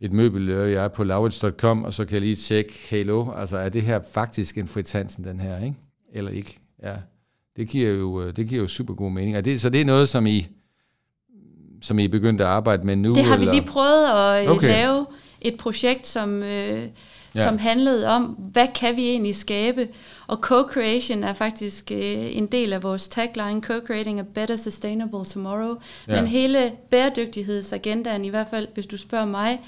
et 0.00 0.12
møbel, 0.12 0.48
jeg 0.48 0.84
er 0.84 0.88
på 0.88 1.04
laurits.com, 1.04 1.84
og 1.84 1.94
så 1.94 2.04
kan 2.04 2.14
jeg 2.14 2.20
lige 2.20 2.36
tjekke, 2.36 2.72
hello, 2.90 3.32
altså 3.32 3.58
er 3.58 3.68
det 3.68 3.82
her 3.82 4.00
faktisk 4.12 4.58
en 4.58 4.68
fritansen, 4.68 5.24
den 5.24 5.40
her, 5.40 5.64
ikke? 5.64 5.76
Eller 6.12 6.30
ikke? 6.30 6.58
Ja. 6.82 6.94
Det 7.56 7.68
giver 7.68 7.90
jo, 7.90 8.22
øh, 8.22 8.36
det 8.36 8.48
giver 8.48 8.62
jo 8.62 8.68
super 8.68 8.94
god 8.94 9.10
mening. 9.10 9.36
Og 9.36 9.44
det, 9.44 9.60
så 9.60 9.70
det 9.70 9.80
er 9.80 9.84
noget, 9.84 10.08
som 10.08 10.26
I 10.26 10.46
som 11.84 11.98
I 11.98 12.04
er 12.04 12.08
begyndt 12.08 12.40
at 12.40 12.46
arbejde 12.46 12.86
med 12.86 12.96
nu? 12.96 13.14
Det 13.14 13.24
har 13.24 13.34
eller? 13.34 13.50
vi 13.50 13.56
lige 13.56 13.66
prøvet 13.66 14.06
at 14.06 14.44
øh, 14.44 14.50
okay. 14.50 14.68
lave 14.68 15.06
et 15.40 15.56
projekt, 15.58 16.06
som, 16.06 16.42
øh, 16.42 16.82
ja. 17.34 17.44
som 17.44 17.58
handlede 17.58 18.06
om, 18.06 18.24
hvad 18.24 18.68
kan 18.74 18.96
vi 18.96 19.08
egentlig 19.08 19.36
skabe? 19.36 19.88
Og 20.26 20.38
co-creation 20.42 21.24
er 21.24 21.32
faktisk 21.32 21.90
øh, 21.90 22.36
en 22.36 22.46
del 22.46 22.72
af 22.72 22.82
vores 22.82 23.08
tagline, 23.08 23.62
co-creating 23.66 24.18
a 24.18 24.24
better 24.34 24.56
sustainable 24.56 25.24
tomorrow. 25.24 25.76
Ja. 26.08 26.20
Men 26.20 26.26
hele 26.26 26.72
bæredygtighedsagendaen, 26.90 28.24
i 28.24 28.28
hvert 28.28 28.46
fald 28.50 28.68
hvis 28.74 28.86
du 28.86 28.96
spørger 28.96 29.26
mig, 29.26 29.60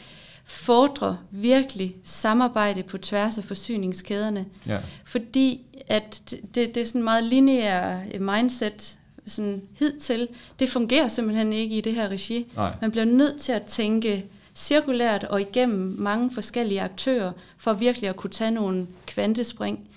fordrer 0.45 1.17
virkelig 1.31 1.97
samarbejde 2.05 2.83
på 2.83 2.99
tværs 2.99 3.39
af 3.39 3.45
forsyningskæderne. 3.45 4.47
Ja. 4.67 4.79
Fordi 5.05 5.61
at 5.89 6.21
det, 6.55 6.75
det 6.75 6.77
er 6.77 6.85
sådan 6.85 7.03
meget 7.03 7.25
lineær 7.25 7.99
mindset, 8.21 8.99
sådan 9.27 9.63
hidtil, 9.79 10.29
det 10.59 10.69
fungerer 10.69 11.09
simpelthen 11.09 11.53
ikke 11.53 11.77
i 11.77 11.81
det 11.81 11.95
her 11.95 12.09
regi. 12.09 12.47
Nej. 12.57 12.73
Man 12.81 12.91
bliver 12.91 13.05
nødt 13.05 13.41
til 13.41 13.53
at 13.53 13.63
tænke 13.63 14.25
cirkulært 14.57 15.25
og 15.25 15.41
igennem 15.41 15.97
mange 15.99 16.31
forskellige 16.35 16.81
aktører, 16.81 17.33
for 17.59 17.73
virkelig 17.73 18.09
at 18.11 18.17
kunne 18.17 18.31
tage 18.31 18.51
nogle 18.51 18.87
kvantespring. 19.07 19.89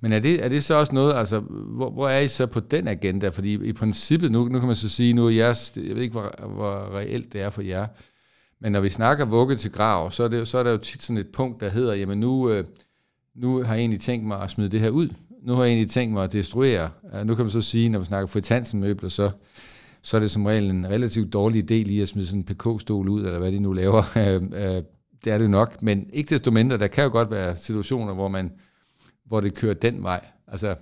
Men 0.00 0.12
er 0.12 0.18
det, 0.18 0.44
er 0.44 0.48
det 0.48 0.64
så 0.64 0.74
også 0.74 0.94
noget, 0.94 1.14
altså, 1.14 1.40
hvor, 1.40 1.90
hvor 1.90 2.08
er 2.08 2.20
I 2.20 2.28
så 2.28 2.46
på 2.46 2.60
den 2.60 2.88
agenda? 2.88 3.28
Fordi 3.28 3.68
i 3.68 3.72
princippet, 3.72 4.32
nu, 4.32 4.48
nu 4.48 4.58
kan 4.58 4.66
man 4.66 4.76
så 4.76 4.88
sige, 4.88 5.12
nu 5.12 5.26
er 5.26 5.30
jeres, 5.30 5.72
jeg 5.76 5.94
ved 5.94 6.02
ikke, 6.02 6.12
hvor, 6.12 6.46
hvor 6.46 6.94
reelt 6.94 7.32
det 7.32 7.40
er 7.40 7.50
for 7.50 7.62
jer, 7.62 7.86
men 8.60 8.72
når 8.72 8.80
vi 8.80 8.88
snakker 8.88 9.24
vugge 9.24 9.56
til 9.56 9.72
grav, 9.72 10.10
så 10.10 10.24
er, 10.24 10.28
det, 10.28 10.48
så 10.48 10.58
er 10.58 10.62
der 10.62 10.70
jo 10.70 10.78
tit 10.78 11.02
sådan 11.02 11.18
et 11.18 11.28
punkt, 11.28 11.60
der 11.60 11.68
hedder, 11.68 11.94
jamen 11.94 12.20
nu, 12.20 12.50
øh, 12.50 12.64
nu 13.34 13.62
har 13.62 13.74
jeg 13.74 13.80
egentlig 13.80 14.00
tænkt 14.00 14.26
mig 14.26 14.42
at 14.42 14.50
smide 14.50 14.68
det 14.68 14.80
her 14.80 14.90
ud 14.90 15.08
nu 15.46 15.54
har 15.54 15.64
jeg 15.64 15.70
egentlig 15.70 15.90
tænkt 15.90 16.14
mig 16.14 16.24
at 16.24 16.32
destruere. 16.32 16.90
Nu 17.24 17.34
kan 17.34 17.44
man 17.44 17.50
så 17.50 17.60
sige, 17.60 17.88
når 17.88 17.98
vi 17.98 18.04
snakker 18.04 18.26
fritansen 18.26 18.80
møbler, 18.80 19.08
så, 19.08 19.30
så 20.06 20.16
er 20.16 20.20
det 20.20 20.30
som 20.30 20.46
regel 20.46 20.70
en 20.70 20.86
relativt 20.88 21.32
dårlig 21.32 21.68
del 21.68 21.90
i 21.90 22.00
at 22.00 22.08
smide 22.08 22.26
sådan 22.26 22.40
en 22.40 22.44
PK-stol 22.44 23.08
ud, 23.08 23.24
eller 23.24 23.38
hvad 23.38 23.52
de 23.52 23.58
nu 23.58 23.72
laver. 23.72 24.02
Øh, 24.16 24.42
øh, 24.42 24.82
det 25.24 25.32
er 25.32 25.38
det 25.38 25.50
nok, 25.50 25.82
men 25.82 26.06
ikke 26.12 26.30
desto 26.30 26.50
mindre, 26.50 26.78
der 26.78 26.86
kan 26.86 27.04
jo 27.04 27.10
godt 27.10 27.30
være 27.30 27.56
situationer, 27.56 28.14
hvor, 28.14 28.28
man, 28.28 28.52
hvor 29.24 29.40
det 29.40 29.54
kører 29.54 29.74
den 29.74 30.02
vej. 30.02 30.26
Altså, 30.48 30.74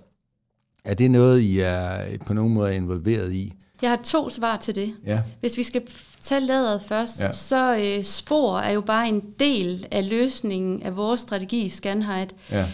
er 0.85 0.95
det 0.95 1.11
noget, 1.11 1.41
I 1.41 1.61
er 1.61 2.19
på 2.27 2.35
nogen 2.35 2.55
måde 2.55 2.77
involveret 2.77 3.33
i? 3.33 3.53
Jeg 3.83 3.91
har 3.91 4.01
to 4.05 4.31
svar 4.31 4.57
til 4.57 4.75
det. 4.75 4.95
Ja. 5.07 5.23
Hvis 5.41 5.57
vi 5.57 5.63
skal 5.63 5.83
tage 6.21 6.41
laderet 6.41 6.83
først, 6.83 7.21
ja. 7.21 7.33
så 7.33 7.77
øh, 7.77 8.05
spor 8.05 8.59
er 8.59 8.73
jo 8.73 8.81
bare 8.81 9.09
en 9.09 9.23
del 9.41 9.87
af 9.91 10.09
løsningen 10.09 10.83
af 10.83 10.97
vores 10.97 11.21
strategi 11.21 11.63
i 11.63 11.69
Scanhide. 11.69 12.29
Ja. 12.51 12.67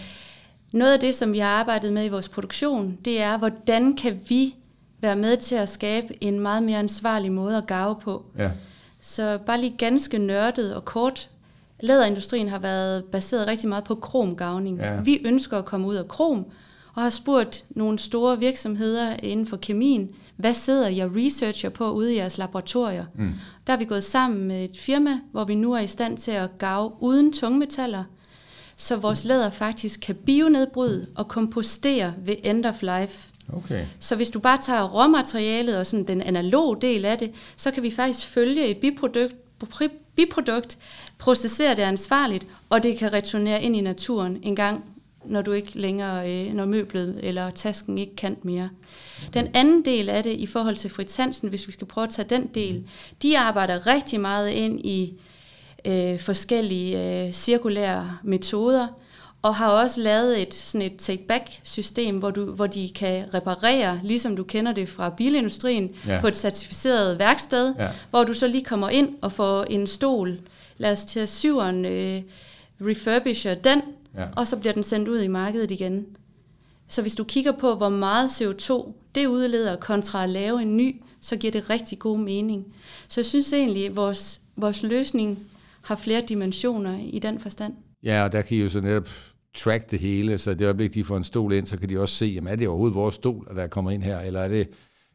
Noget 0.73 0.93
af 0.93 0.99
det, 0.99 1.15
som 1.15 1.33
vi 1.33 1.39
har 1.39 1.49
arbejdet 1.49 1.93
med 1.93 2.05
i 2.05 2.09
vores 2.09 2.29
produktion, 2.29 2.97
det 3.05 3.21
er, 3.21 3.37
hvordan 3.37 3.95
kan 3.95 4.19
vi 4.29 4.55
være 5.01 5.15
med 5.15 5.37
til 5.37 5.55
at 5.55 5.69
skabe 5.69 6.23
en 6.23 6.39
meget 6.39 6.63
mere 6.63 6.79
ansvarlig 6.79 7.31
måde 7.31 7.57
at 7.57 7.67
gave 7.67 7.95
på. 7.95 8.25
Ja. 8.37 8.51
Så 8.99 9.39
bare 9.45 9.59
lige 9.61 9.75
ganske 9.77 10.17
nørdet 10.17 10.75
og 10.75 10.85
kort. 10.85 11.29
Læderindustrien 11.79 12.49
har 12.49 12.59
været 12.59 13.03
baseret 13.03 13.47
rigtig 13.47 13.69
meget 13.69 13.83
på 13.83 13.95
kromgavning. 13.95 14.77
Ja. 14.79 15.01
Vi 15.01 15.21
ønsker 15.25 15.57
at 15.57 15.65
komme 15.65 15.87
ud 15.87 15.95
af 15.95 16.07
krom, 16.07 16.45
og 16.93 17.01
har 17.01 17.09
spurgt 17.09 17.65
nogle 17.69 17.99
store 17.99 18.39
virksomheder 18.39 19.15
inden 19.23 19.45
for 19.45 19.57
kemien, 19.57 20.09
hvad 20.35 20.53
sidder 20.53 20.89
jeg 20.89 21.09
researcher 21.15 21.69
på 21.69 21.91
ude 21.91 22.13
i 22.13 22.17
jeres 22.17 22.37
laboratorier? 22.37 23.05
Mm. 23.15 23.33
Der 23.67 23.73
er 23.73 23.77
vi 23.77 23.85
gået 23.85 24.03
sammen 24.03 24.47
med 24.47 24.63
et 24.63 24.77
firma, 24.77 25.19
hvor 25.31 25.43
vi 25.43 25.55
nu 25.55 25.73
er 25.73 25.79
i 25.79 25.87
stand 25.87 26.17
til 26.17 26.31
at 26.31 26.57
gave 26.57 26.91
uden 26.99 27.33
tungmetaller, 27.33 28.03
så 28.75 28.95
vores 28.95 29.25
læder 29.25 29.49
faktisk 29.49 29.99
kan 30.01 30.15
bionedbryde 30.15 31.05
og 31.15 31.27
kompostere 31.27 32.13
ved 32.25 32.35
end 32.43 32.65
of 32.65 32.81
life. 32.81 33.30
Okay. 33.53 33.85
Så 33.99 34.15
hvis 34.15 34.29
du 34.29 34.39
bare 34.39 34.61
tager 34.61 34.83
råmaterialet 34.83 35.77
og 35.77 35.85
sådan 35.85 36.07
den 36.07 36.21
analog 36.21 36.81
del 36.81 37.05
af 37.05 37.17
det, 37.17 37.31
så 37.57 37.71
kan 37.71 37.83
vi 37.83 37.91
faktisk 37.91 38.27
følge 38.27 38.67
et 38.67 38.77
biprodukt, 38.77 39.35
biprodukt 40.15 40.77
processere 41.17 41.75
det 41.75 41.81
ansvarligt, 41.81 42.47
og 42.69 42.83
det 42.83 42.97
kan 42.97 43.13
returnere 43.13 43.63
ind 43.63 43.75
i 43.75 43.81
naturen 43.81 44.39
en 44.43 44.55
gang 44.55 44.85
når 45.25 45.41
du 45.41 45.51
ikke 45.51 45.79
længere, 45.79 46.31
øh, 46.31 46.53
når 46.53 46.65
møblet 46.65 47.19
eller 47.23 47.49
tasken 47.49 47.97
ikke 47.97 48.15
kan 48.15 48.37
mere. 48.43 48.69
Den 49.33 49.47
anden 49.53 49.85
del 49.85 50.09
af 50.09 50.23
det 50.23 50.31
i 50.31 50.45
forhold 50.45 50.75
til 50.75 50.89
Fritz 50.89 51.15
Hansen, 51.15 51.49
hvis 51.49 51.67
vi 51.67 51.71
skal 51.71 51.87
prøve 51.87 52.07
at 52.07 52.13
tage 52.13 52.27
den 52.29 52.47
del, 52.47 52.83
de 53.21 53.39
arbejder 53.39 53.87
rigtig 53.87 54.19
meget 54.19 54.49
ind 54.49 54.79
i 54.85 55.13
øh, 55.85 56.19
forskellige 56.19 57.25
øh, 57.25 57.31
cirkulære 57.31 58.17
metoder, 58.23 58.87
og 59.41 59.55
har 59.55 59.69
også 59.69 60.01
lavet 60.01 60.41
et, 60.41 60.53
sådan 60.53 60.91
et 60.91 60.97
take-back-system, 60.97 62.19
hvor, 62.19 62.31
du, 62.31 62.45
hvor 62.51 62.67
de 62.67 62.89
kan 62.95 63.33
reparere, 63.33 63.99
ligesom 64.03 64.35
du 64.35 64.43
kender 64.43 64.71
det 64.71 64.89
fra 64.89 65.09
bilindustrien, 65.09 65.91
ja. 66.07 66.21
på 66.21 66.27
et 66.27 66.37
certificeret 66.37 67.19
værksted, 67.19 67.73
ja. 67.79 67.89
hvor 68.09 68.23
du 68.23 68.33
så 68.33 68.47
lige 68.47 68.63
kommer 68.63 68.89
ind 68.89 69.15
og 69.21 69.31
får 69.31 69.63
en 69.63 69.87
stol, 69.87 70.39
lad 70.77 70.91
os 70.91 71.05
tage 71.05 71.27
syveren, 71.27 71.85
øh, 71.85 72.21
refurbisher 72.81 73.55
den, 73.55 73.81
ja. 74.15 74.25
og 74.35 74.47
så 74.47 74.57
bliver 74.57 74.73
den 74.73 74.83
sendt 74.83 75.07
ud 75.07 75.19
i 75.21 75.27
markedet 75.27 75.71
igen. 75.71 76.05
Så 76.87 77.01
hvis 77.01 77.15
du 77.15 77.23
kigger 77.23 77.51
på, 77.51 77.75
hvor 77.75 77.89
meget 77.89 78.27
CO2 78.27 78.91
det 79.15 79.25
udleder 79.25 79.75
kontra 79.75 80.23
at 80.23 80.29
lave 80.29 80.61
en 80.61 80.77
ny, 80.77 81.01
så 81.21 81.37
giver 81.37 81.51
det 81.51 81.69
rigtig 81.69 81.99
god 81.99 82.19
mening. 82.19 82.65
Så 83.07 83.21
jeg 83.21 83.25
synes 83.25 83.53
egentlig, 83.53 83.85
at 83.85 83.95
vores, 83.95 84.41
vores 84.55 84.83
løsning 84.83 85.39
har 85.81 85.95
flere 85.95 86.21
dimensioner 86.29 86.99
i 87.03 87.19
den 87.19 87.39
forstand. 87.39 87.73
Ja, 88.03 88.23
og 88.23 88.31
der 88.31 88.41
kan 88.41 88.57
I 88.57 88.61
jo 88.61 88.69
så 88.69 88.81
netop 88.81 89.09
track 89.53 89.91
det 89.91 89.99
hele, 89.99 90.37
så 90.37 90.53
det 90.53 90.65
øjeblik, 90.65 90.93
de 90.93 91.03
får 91.03 91.17
en 91.17 91.23
stol 91.23 91.53
ind, 91.53 91.65
så 91.65 91.77
kan 91.77 91.89
de 91.89 91.99
også 91.99 92.15
se, 92.15 92.25
jamen 92.25 92.53
er 92.53 92.55
det 92.55 92.67
overhovedet 92.67 92.95
vores 92.95 93.15
stol, 93.15 93.47
der 93.55 93.67
kommer 93.67 93.91
ind 93.91 94.03
her, 94.03 94.19
eller 94.19 94.39
er 94.39 94.47
det 94.47 94.69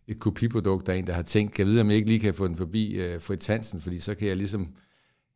et 0.08 0.18
kopiprodukt, 0.18 0.86
der 0.86 0.92
er 0.92 0.96
en, 0.96 1.06
der 1.06 1.12
har 1.12 1.22
tænkt, 1.22 1.54
kan 1.54 1.66
jeg 1.66 1.72
vide, 1.72 1.80
om 1.80 1.88
jeg 1.88 1.96
ikke 1.96 2.08
lige 2.08 2.20
kan 2.20 2.34
få 2.34 2.48
den 2.48 2.56
forbi 2.56 3.00
uh, 3.00 3.20
Fritz 3.20 3.46
Hansen, 3.46 3.80
fordi 3.80 3.98
så 3.98 4.14
kan 4.14 4.28
jeg 4.28 4.36
ligesom, 4.36 4.68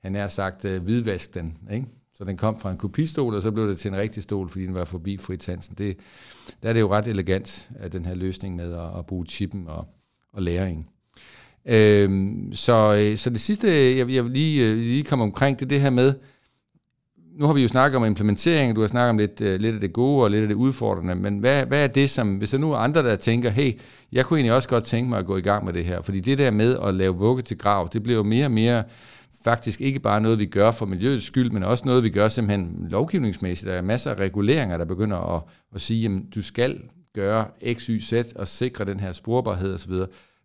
han 0.03 0.17
er 0.17 0.29
sagt, 0.29 0.65
øh, 0.65 0.81
uh, 0.81 0.85
hvidvask 0.85 1.35
den, 1.35 1.59
ikke? 1.73 1.87
Så 2.15 2.25
den 2.25 2.37
kom 2.37 2.59
fra 2.59 2.71
en 2.71 2.77
kopistol, 2.77 3.35
og 3.35 3.43
så 3.43 3.51
blev 3.51 3.69
det 3.69 3.79
til 3.79 3.89
en 3.89 3.97
rigtig 3.97 4.23
stol, 4.23 4.49
fordi 4.49 4.67
den 4.67 4.75
var 4.75 4.85
forbi 4.85 5.17
Fritz 5.17 5.47
Hansen. 5.47 5.75
Det, 5.79 5.97
der 6.63 6.69
er 6.69 6.73
det 6.73 6.81
jo 6.81 6.89
ret 6.89 7.07
elegant, 7.07 7.71
at 7.77 7.93
den 7.93 8.05
her 8.05 8.15
løsning 8.15 8.57
med 8.57 8.73
at, 8.73 8.99
at 8.99 9.07
bruge 9.07 9.27
chippen 9.27 9.67
og, 9.67 9.89
og 10.33 10.43
læringen. 10.43 10.87
Øhm, 11.67 12.51
så, 12.53 12.95
øh, 12.95 13.17
så 13.17 13.31
det 13.31 13.41
sidste, 13.41 13.97
jeg, 13.97 14.11
jeg 14.11 14.25
vil 14.25 14.33
lige, 14.33 14.75
lige 14.75 15.03
komme 15.03 15.25
omkring, 15.25 15.59
det 15.59 15.65
er 15.65 15.69
det 15.69 15.81
her 15.81 15.91
med, 15.91 16.15
nu 17.41 17.47
har 17.47 17.53
vi 17.53 17.63
jo 17.63 17.69
snakket 17.69 17.97
om 17.97 18.05
implementering, 18.05 18.77
du 18.77 18.81
har 18.81 18.89
snakket 18.89 19.11
om 19.11 19.19
lidt, 19.19 19.41
uh, 19.41 19.47
lidt 19.47 19.75
af 19.75 19.81
det 19.81 19.93
gode 19.93 20.25
og 20.25 20.31
lidt 20.31 20.43
af 20.43 20.49
det 20.49 20.55
udfordrende, 20.55 21.15
men 21.15 21.39
hvad, 21.39 21.67
hvad 21.67 21.85
er 21.85 21.87
det, 21.87 22.11
som, 22.11 22.37
hvis 22.37 22.51
der 22.51 22.59
nu 22.59 22.73
er 22.73 22.77
andre, 22.77 23.03
der 23.03 23.17
tænker, 23.17 23.51
hey, 23.51 23.73
jeg 24.13 24.25
kunne 24.25 24.39
egentlig 24.39 24.55
også 24.55 24.69
godt 24.69 24.85
tænke 24.85 25.11
mig 25.11 25.19
at 25.19 25.27
gå 25.27 25.37
i 25.37 25.41
gang 25.41 25.65
med 25.65 25.73
det 25.73 25.85
her, 25.85 26.01
fordi 26.03 26.21
det 26.21 26.39
der 26.39 26.51
med 26.51 26.79
at 26.85 26.95
lave 26.95 27.15
vugge 27.15 27.43
til 27.43 27.59
grav, 27.59 27.89
det 27.93 28.03
bliver 28.03 28.17
jo 28.17 28.23
mere 28.23 28.45
og 28.45 28.51
mere 28.51 28.85
faktisk 29.45 29.81
ikke 29.81 30.01
bare 30.01 30.21
noget, 30.21 30.39
vi 30.39 30.47
gør 30.47 30.71
for 30.71 30.87
miljøets 30.87 31.25
skyld, 31.25 31.51
men 31.51 31.63
også 31.63 31.85
noget, 31.87 32.05
vi 32.05 32.11
gør 32.11 32.29
simpelthen 32.29 32.87
lovgivningsmæssigt. 32.91 33.69
Der 33.69 33.75
er 33.75 33.83
masser 33.83 34.11
af 34.11 34.21
reguleringer, 34.21 34.79
der 34.79 34.85
begynder 34.85 35.37
at, 35.37 35.43
at 35.75 35.81
sige, 35.81 36.07
at 36.07 36.35
du 36.35 36.43
skal 36.43 36.81
gøre 37.15 37.47
X, 37.73 37.87
Y, 37.87 38.01
Z 38.01 38.13
og 38.37 38.49
sikre 38.49 38.85
den 38.85 39.01
her 39.01 39.13
sporbarhed 39.13 39.75
osv. 39.75 39.93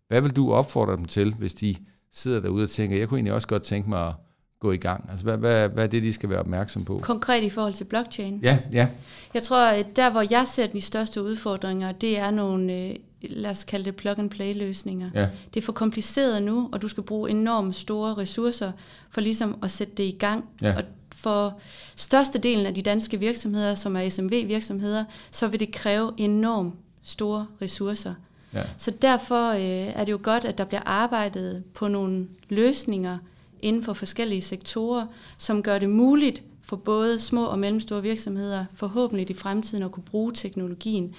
Hvad 0.08 0.20
vil 0.20 0.30
du 0.30 0.52
opfordre 0.52 0.96
dem 0.96 1.04
til, 1.04 1.34
hvis 1.34 1.54
de 1.54 1.74
sidder 2.12 2.40
derude 2.40 2.62
og 2.62 2.70
tænker, 2.70 2.96
jeg 2.96 3.08
kunne 3.08 3.18
egentlig 3.18 3.32
også 3.32 3.48
godt 3.48 3.62
tænke 3.62 3.88
mig 3.88 4.06
at 4.06 4.14
gå 4.60 4.72
i 4.72 4.76
gang? 4.76 5.06
Altså, 5.10 5.24
hvad, 5.24 5.36
hvad, 5.36 5.68
hvad 5.68 5.84
er 5.84 5.88
det, 5.88 6.02
de 6.02 6.12
skal 6.12 6.30
være 6.30 6.38
opmærksom 6.38 6.84
på? 6.84 6.98
Konkret 7.02 7.42
i 7.42 7.50
forhold 7.50 7.74
til 7.74 7.84
blockchain? 7.84 8.40
Ja, 8.42 8.58
ja. 8.72 8.88
Jeg 9.34 9.42
tror, 9.42 9.66
at 9.66 9.96
der, 9.96 10.10
hvor 10.10 10.24
jeg 10.30 10.44
ser 10.46 10.66
de 10.66 10.80
største 10.80 11.22
udfordringer, 11.22 11.92
det 11.92 12.18
er 12.18 12.30
nogle, 12.30 12.74
øh, 12.74 12.94
lad 13.22 13.50
os 13.50 13.64
kalde 13.64 13.84
det 13.84 13.96
plug-and-play-løsninger. 13.96 15.10
Ja. 15.14 15.28
Det 15.54 15.60
er 15.60 15.64
for 15.64 15.72
kompliceret 15.72 16.42
nu, 16.42 16.68
og 16.72 16.82
du 16.82 16.88
skal 16.88 17.02
bruge 17.02 17.30
enormt 17.30 17.76
store 17.76 18.14
ressourcer 18.14 18.72
for 19.10 19.20
ligesom 19.20 19.58
at 19.62 19.70
sætte 19.70 19.92
det 19.96 20.04
i 20.04 20.16
gang. 20.18 20.44
Ja. 20.62 20.76
Og 20.76 20.82
for 21.12 21.58
størstedelen 21.96 22.66
af 22.66 22.74
de 22.74 22.82
danske 22.82 23.20
virksomheder, 23.20 23.74
som 23.74 23.96
er 23.96 24.08
SMV-virksomheder, 24.08 25.04
så 25.30 25.46
vil 25.46 25.60
det 25.60 25.72
kræve 25.72 26.12
enormt 26.16 26.74
store 27.02 27.46
ressourcer. 27.62 28.14
Ja. 28.54 28.62
Så 28.76 28.90
derfor 29.02 29.50
øh, 29.50 29.60
er 30.00 30.04
det 30.04 30.12
jo 30.12 30.20
godt, 30.22 30.44
at 30.44 30.58
der 30.58 30.64
bliver 30.64 30.82
arbejdet 30.86 31.64
på 31.74 31.88
nogle 31.88 32.26
løsninger, 32.48 33.18
inden 33.66 33.82
for 33.82 33.92
forskellige 33.92 34.42
sektorer, 34.42 35.06
som 35.38 35.62
gør 35.62 35.78
det 35.78 35.90
muligt 35.90 36.42
for 36.62 36.76
både 36.76 37.20
små 37.20 37.46
og 37.46 37.58
mellemstore 37.58 38.02
virksomheder 38.02 38.64
forhåbentlig 38.74 39.30
i 39.30 39.34
fremtiden 39.34 39.84
at 39.84 39.92
kunne 39.92 40.04
bruge 40.04 40.32
teknologien. 40.32 41.14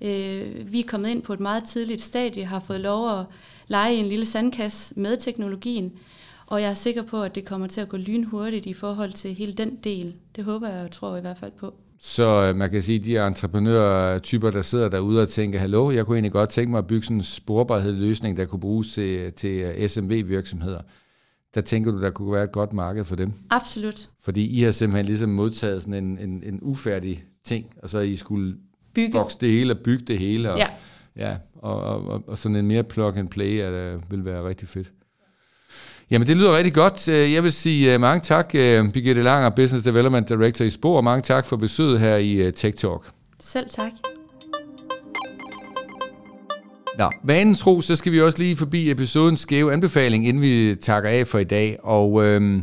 Øh, 0.00 0.72
vi 0.72 0.80
er 0.80 0.88
kommet 0.88 1.08
ind 1.08 1.22
på 1.22 1.32
et 1.32 1.40
meget 1.40 1.64
tidligt 1.64 2.00
stadie, 2.00 2.44
har 2.44 2.60
fået 2.60 2.80
lov 2.80 3.18
at 3.18 3.24
lege 3.68 3.94
i 3.94 3.98
en 3.98 4.06
lille 4.06 4.26
sandkasse 4.26 5.00
med 5.00 5.16
teknologien, 5.16 5.92
og 6.46 6.62
jeg 6.62 6.70
er 6.70 6.74
sikker 6.74 7.02
på, 7.02 7.22
at 7.22 7.34
det 7.34 7.44
kommer 7.44 7.66
til 7.66 7.80
at 7.80 7.88
gå 7.88 7.96
lynhurtigt 7.96 8.66
i 8.66 8.74
forhold 8.74 9.12
til 9.12 9.34
hele 9.34 9.52
den 9.52 9.76
del. 9.84 10.14
Det 10.36 10.44
håber 10.44 10.68
jeg 10.68 10.84
og 10.84 10.90
tror 10.90 11.16
i 11.16 11.20
hvert 11.20 11.38
fald 11.38 11.52
på. 11.60 11.74
Så 11.98 12.26
øh, 12.26 12.56
man 12.56 12.70
kan 12.70 12.82
sige, 12.82 12.98
at 12.98 13.04
de 13.04 13.26
entreprenørtyper, 13.26 14.50
der 14.50 14.62
sidder 14.62 14.88
derude 14.88 15.22
og 15.22 15.28
tænker, 15.28 15.58
hallo, 15.58 15.90
jeg 15.90 16.06
kunne 16.06 16.16
egentlig 16.16 16.32
godt 16.32 16.48
tænke 16.48 16.70
mig 16.70 16.78
at 16.78 16.86
bygge 16.86 17.02
sådan 17.02 17.16
en 17.16 17.22
sporbarhedsløsning, 17.22 18.36
der 18.36 18.44
kunne 18.44 18.60
bruges 18.60 18.92
til, 18.92 19.32
til 19.32 19.60
øh, 19.60 19.88
SMV-virksomheder 19.88 20.80
der 21.54 21.60
tænker 21.60 21.92
du, 21.92 22.00
der 22.00 22.10
kunne 22.10 22.32
være 22.32 22.44
et 22.44 22.52
godt 22.52 22.72
marked 22.72 23.04
for 23.04 23.16
dem? 23.16 23.32
Absolut. 23.50 24.10
Fordi 24.20 24.46
I 24.46 24.62
har 24.62 24.70
simpelthen 24.70 25.06
ligesom 25.06 25.30
modtaget 25.30 25.82
sådan 25.82 26.04
en, 26.04 26.18
en, 26.18 26.42
en 26.46 26.58
ufærdig 26.62 27.24
ting, 27.44 27.66
og 27.82 27.88
så 27.88 27.98
I 27.98 28.16
skulle 28.16 28.56
bygge 28.94 29.18
vokse 29.18 29.38
det 29.40 29.50
hele 29.50 29.72
og 29.72 29.78
bygge 29.78 30.04
det 30.04 30.18
hele. 30.18 30.52
Og, 30.52 30.58
ja. 30.58 30.66
Ja, 31.16 31.36
og, 31.54 31.82
og, 31.82 32.22
og 32.26 32.38
sådan 32.38 32.56
en 32.56 32.66
mere 32.66 32.84
plug 32.84 33.16
and 33.16 33.28
play 33.28 33.56
er, 33.56 33.70
der 33.70 33.98
vil 34.10 34.24
være 34.24 34.48
rigtig 34.48 34.68
fedt. 34.68 34.92
Jamen, 36.10 36.26
det 36.26 36.36
lyder 36.36 36.56
rigtig 36.56 36.74
godt. 36.74 37.08
Jeg 37.08 37.42
vil 37.42 37.52
sige 37.52 37.94
uh, 37.94 38.00
mange 38.00 38.20
tak, 38.20 38.48
Birgitte 38.52 39.22
Langer, 39.22 39.50
Business 39.50 39.84
Development 39.84 40.28
Director 40.28 40.64
i 40.64 40.70
Spor, 40.70 40.96
og 40.96 41.04
mange 41.04 41.22
tak 41.22 41.46
for 41.46 41.56
besøget 41.56 42.00
her 42.00 42.16
i 42.16 42.52
Tech 42.52 42.78
Talk. 42.78 43.10
Selv 43.40 43.68
tak. 43.68 43.92
Nå, 47.00 47.10
vanen 47.22 47.54
tro, 47.54 47.80
så 47.80 47.96
skal 47.96 48.12
vi 48.12 48.20
også 48.20 48.38
lige 48.38 48.56
forbi 48.56 48.90
episodens 48.90 49.40
skæve 49.40 49.72
anbefaling, 49.72 50.28
inden 50.28 50.42
vi 50.42 50.74
takker 50.74 51.10
af 51.10 51.26
for 51.26 51.38
i 51.38 51.44
dag. 51.44 51.76
Og, 51.82 52.24
øh, 52.24 52.62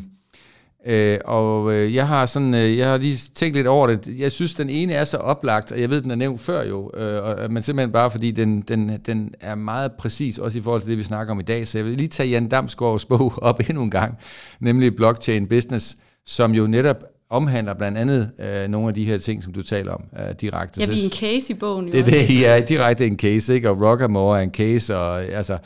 øh, 0.87 1.19
og 1.25 1.73
øh, 1.73 1.95
jeg 1.95 2.07
har 2.07 2.25
sådan, 2.25 2.53
øh, 2.53 2.77
jeg 2.77 2.89
har 2.89 2.97
lige 2.97 3.17
tænkt 3.35 3.55
lidt 3.55 3.67
over 3.67 3.87
det. 3.87 4.19
Jeg 4.19 4.31
synes, 4.31 4.53
den 4.53 4.69
ene 4.69 4.93
er 4.93 5.03
så 5.03 5.17
oplagt, 5.17 5.71
og 5.71 5.81
jeg 5.81 5.89
ved, 5.89 6.01
den 6.01 6.11
er 6.11 6.15
nævnt 6.15 6.41
før 6.41 6.63
jo, 6.63 6.91
øh, 6.97 7.23
og, 7.23 7.51
men 7.51 7.63
simpelthen 7.63 7.91
bare 7.91 8.11
fordi 8.11 8.31
den, 8.31 8.61
den, 8.61 8.99
den 9.05 9.33
er 9.39 9.55
meget 9.55 9.91
præcis, 9.99 10.37
også 10.37 10.59
i 10.59 10.61
forhold 10.61 10.81
til 10.81 10.89
det, 10.89 10.97
vi 10.97 11.03
snakker 11.03 11.33
om 11.33 11.39
i 11.39 11.43
dag. 11.43 11.67
Så 11.67 11.77
jeg 11.77 11.85
vil 11.85 11.97
lige 11.97 12.07
tage 12.07 12.29
Jan 12.29 12.47
Damsgaards 12.49 13.05
bog 13.05 13.33
op 13.37 13.59
endnu 13.69 13.83
en 13.83 13.91
gang, 13.91 14.17
nemlig 14.59 14.95
Blockchain 14.95 15.47
Business, 15.47 15.97
som 16.25 16.51
jo 16.51 16.67
netop 16.67 17.03
omhandler 17.29 17.73
blandt 17.73 17.97
andet 17.97 18.31
øh, 18.39 18.67
nogle 18.67 18.87
af 18.87 18.93
de 18.93 19.05
her 19.05 19.17
ting, 19.17 19.43
som 19.43 19.53
du 19.53 19.63
taler 19.63 19.91
om 19.91 20.03
øh, 20.19 20.35
direkte. 20.41 20.81
Ja, 20.81 20.85
vi 20.85 20.99
er 20.99 21.03
en 21.03 21.09
case 21.09 21.53
i 21.53 21.55
bogen. 21.55 21.87
Det 21.91 21.99
er 21.99 22.03
det, 22.03 22.41
ja, 22.41 22.59
direkte 22.59 23.07
en 23.07 23.19
case, 23.19 23.53
ikke? 23.53 23.69
og 23.69 23.81
Rockamore 23.81 24.39
er 24.39 24.43
en 24.43 24.51
case, 24.51 24.97
og, 24.97 25.23
altså, 25.23 25.57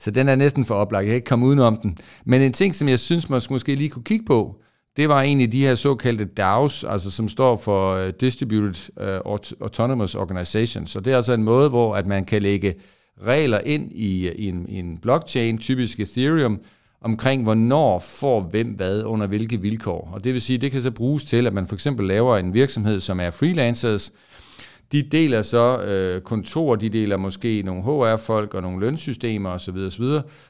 så 0.00 0.10
den 0.10 0.28
er 0.28 0.34
næsten 0.34 0.64
for 0.64 0.74
oplagt. 0.74 1.02
Jeg 1.02 1.08
kan 1.08 1.14
ikke 1.14 1.28
komme 1.28 1.46
udenom 1.46 1.76
den. 1.76 1.98
Men 2.26 2.42
en 2.42 2.52
ting, 2.52 2.74
som 2.74 2.88
jeg 2.88 2.98
synes, 2.98 3.30
man 3.30 3.40
måske 3.50 3.74
lige 3.74 3.90
kunne 3.90 4.04
kigge 4.04 4.24
på, 4.24 4.56
det 4.96 5.08
var 5.08 5.22
egentlig 5.22 5.52
de 5.52 5.60
her 5.60 5.74
såkaldte 5.74 6.24
DAOs, 6.24 6.84
altså 6.84 7.10
som 7.10 7.28
står 7.28 7.56
for 7.56 8.04
uh, 8.04 8.10
Distributed 8.20 8.90
uh, 9.00 9.38
Autonomous 9.60 10.14
Organization. 10.14 10.86
Så 10.86 11.00
det 11.00 11.12
er 11.12 11.16
altså 11.16 11.32
en 11.32 11.42
måde, 11.42 11.68
hvor 11.68 11.96
at 11.96 12.06
man 12.06 12.24
kan 12.24 12.42
lægge 12.42 12.74
regler 13.26 13.60
ind 13.64 13.92
i, 13.92 14.28
i, 14.28 14.48
en, 14.48 14.66
i 14.68 14.78
en 14.78 14.98
blockchain, 14.98 15.58
typisk 15.58 16.00
Ethereum, 16.00 16.60
omkring, 17.00 17.42
hvornår 17.42 17.98
får 17.98 18.40
hvem 18.40 18.68
hvad 18.68 19.02
under 19.02 19.26
hvilke 19.26 19.60
vilkår. 19.60 20.10
Og 20.12 20.24
det 20.24 20.32
vil 20.32 20.40
sige, 20.40 20.58
det 20.58 20.72
kan 20.72 20.82
så 20.82 20.90
bruges 20.90 21.24
til, 21.24 21.46
at 21.46 21.52
man 21.52 21.66
for 21.66 21.74
eksempel 21.74 22.06
laver 22.06 22.36
en 22.36 22.54
virksomhed, 22.54 23.00
som 23.00 23.20
er 23.20 23.30
freelancers. 23.30 24.12
De 24.92 25.02
deler 25.02 25.42
så 25.42 25.82
øh, 25.82 26.20
kontor, 26.20 26.76
de 26.76 26.88
deler 26.88 27.16
måske 27.16 27.62
nogle 27.62 27.82
HR-folk 27.82 28.54
og 28.54 28.62
nogle 28.62 28.80
lønsystemer 28.80 29.50
osv. 29.50 29.76
osv. 29.76 30.04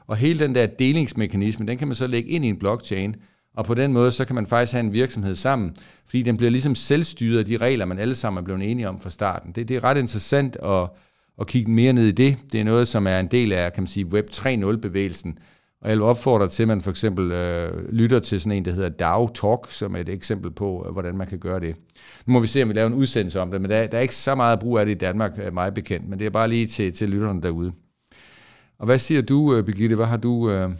Og 0.06 0.16
hele 0.16 0.38
den 0.38 0.54
der 0.54 0.66
delingsmekanisme, 0.66 1.66
den 1.66 1.78
kan 1.78 1.88
man 1.88 1.94
så 1.94 2.06
lægge 2.06 2.30
ind 2.30 2.44
i 2.44 2.48
en 2.48 2.58
blockchain, 2.58 3.16
og 3.56 3.64
på 3.64 3.74
den 3.74 3.92
måde, 3.92 4.12
så 4.12 4.24
kan 4.24 4.34
man 4.34 4.46
faktisk 4.46 4.72
have 4.72 4.84
en 4.84 4.92
virksomhed 4.92 5.34
sammen, 5.34 5.76
fordi 6.06 6.22
den 6.22 6.36
bliver 6.36 6.50
ligesom 6.50 6.74
selvstyret 6.74 7.38
af 7.38 7.44
de 7.44 7.56
regler, 7.56 7.84
man 7.84 7.98
alle 7.98 8.14
sammen 8.14 8.40
er 8.40 8.44
blevet 8.44 8.70
enige 8.70 8.88
om 8.88 9.00
fra 9.00 9.10
starten. 9.10 9.52
Det, 9.52 9.68
det 9.68 9.76
er 9.76 9.84
ret 9.84 9.98
interessant 9.98 10.56
at, 10.56 10.88
at 11.40 11.46
kigge 11.46 11.70
mere 11.70 11.92
ned 11.92 12.06
i 12.06 12.12
det. 12.12 12.36
Det 12.52 12.60
er 12.60 12.64
noget, 12.64 12.88
som 12.88 13.06
er 13.06 13.20
en 13.20 13.26
del 13.26 13.52
af, 13.52 13.72
kan 13.72 13.82
man 13.82 13.88
sige, 13.88 14.06
Web 14.06 14.26
3.0-bevægelsen, 14.34 15.38
og 15.82 15.90
jeg 15.90 15.96
vil 15.96 16.02
opfordre 16.02 16.48
til, 16.48 16.62
at 16.62 16.68
man 16.68 16.80
for 16.80 16.90
eksempel 16.90 17.32
øh, 17.32 17.92
lytter 17.92 18.18
til 18.18 18.40
sådan 18.40 18.56
en, 18.56 18.64
der 18.64 18.72
hedder 18.72 18.88
DAO 18.88 19.28
Talk, 19.28 19.70
som 19.70 19.94
er 19.94 19.98
et 19.98 20.08
eksempel 20.08 20.50
på, 20.50 20.84
øh, 20.86 20.92
hvordan 20.92 21.16
man 21.16 21.26
kan 21.26 21.38
gøre 21.38 21.60
det. 21.60 21.76
Nu 22.26 22.32
må 22.32 22.40
vi 22.40 22.46
se, 22.46 22.62
om 22.62 22.68
vi 22.68 22.74
laver 22.74 22.86
en 22.86 22.94
udsendelse 22.94 23.40
om 23.40 23.50
det, 23.50 23.60
men 23.60 23.70
der, 23.70 23.86
der 23.86 23.98
er 23.98 24.02
ikke 24.02 24.14
så 24.14 24.34
meget 24.34 24.60
brug 24.60 24.78
af 24.78 24.86
det 24.86 24.92
i 24.92 24.98
Danmark, 24.98 25.32
er 25.38 25.50
mig 25.50 25.74
bekendt, 25.74 26.08
men 26.08 26.18
det 26.18 26.26
er 26.26 26.30
bare 26.30 26.48
lige 26.48 26.66
til, 26.66 26.92
til 26.92 27.08
lytterne 27.08 27.42
derude. 27.42 27.72
Og 28.78 28.86
hvad 28.86 28.98
siger 28.98 29.22
du, 29.22 29.54
øh, 29.54 29.64
Birgitte? 29.64 29.96
Hvad 29.96 30.06
har 30.06 30.16
du... 30.16 30.50
Øh... 30.50 30.70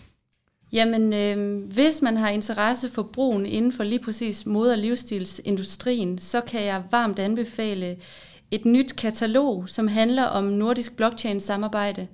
Jamen, 0.73 1.13
øh, 1.13 1.65
hvis 1.73 2.03
man 2.03 2.17
har 2.17 2.29
interesse 2.29 2.91
for 2.91 3.03
brugen 3.03 3.47
inden 3.47 3.73
for 3.73 3.85
lige 3.85 4.03
præcis 4.05 4.47
mode- 4.47 4.73
og 4.73 4.79
livsstilsindustrien, 4.79 6.19
så 6.19 6.41
kan 6.41 6.65
jeg 6.65 6.83
varmt 6.91 7.19
anbefale 7.19 7.97
et 8.51 8.65
nyt 8.65 8.97
katalog, 8.97 9.65
som 9.69 9.89
handler 9.89 10.25
om 10.25 10.45
nordisk 10.45 10.97
blockchain-samarbejde 10.97 12.07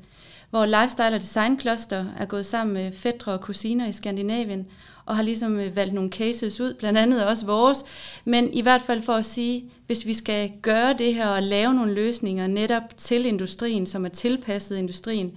hvor 0.51 0.67
Lifestyle 0.67 1.15
og 1.15 1.21
Design 1.21 1.61
Cluster 1.61 2.05
er 2.19 2.25
gået 2.25 2.47
sammen 2.47 2.75
med 2.75 2.93
fædre 2.93 3.33
og 3.33 3.41
kusiner 3.41 3.87
i 3.87 3.93
Skandinavien 3.93 4.67
og 5.07 5.17
har 5.17 5.23
ligesom 5.23 5.61
øh, 5.61 5.77
valgt 5.77 5.95
nogle 5.95 6.11
cases 6.11 6.61
ud, 6.61 6.75
blandt 6.75 6.99
andet 6.99 7.27
også 7.27 7.47
vores. 7.47 7.85
Men 8.25 8.53
i 8.53 8.63
hvert 8.63 8.81
fald 8.81 9.03
for 9.03 9.13
at 9.13 9.25
sige, 9.25 9.71
hvis 9.87 10.07
vi 10.07 10.15
skal 10.15 10.53
gøre 10.63 10.95
det 10.99 11.15
her 11.15 11.29
og 11.29 11.43
lave 11.43 11.75
nogle 11.75 11.95
løsninger 11.95 12.47
netop 12.47 12.83
til 12.97 13.27
industrien, 13.27 13.87
som 13.87 14.05
er 14.05 14.09
tilpasset 14.09 14.77
industrien, 14.77 15.33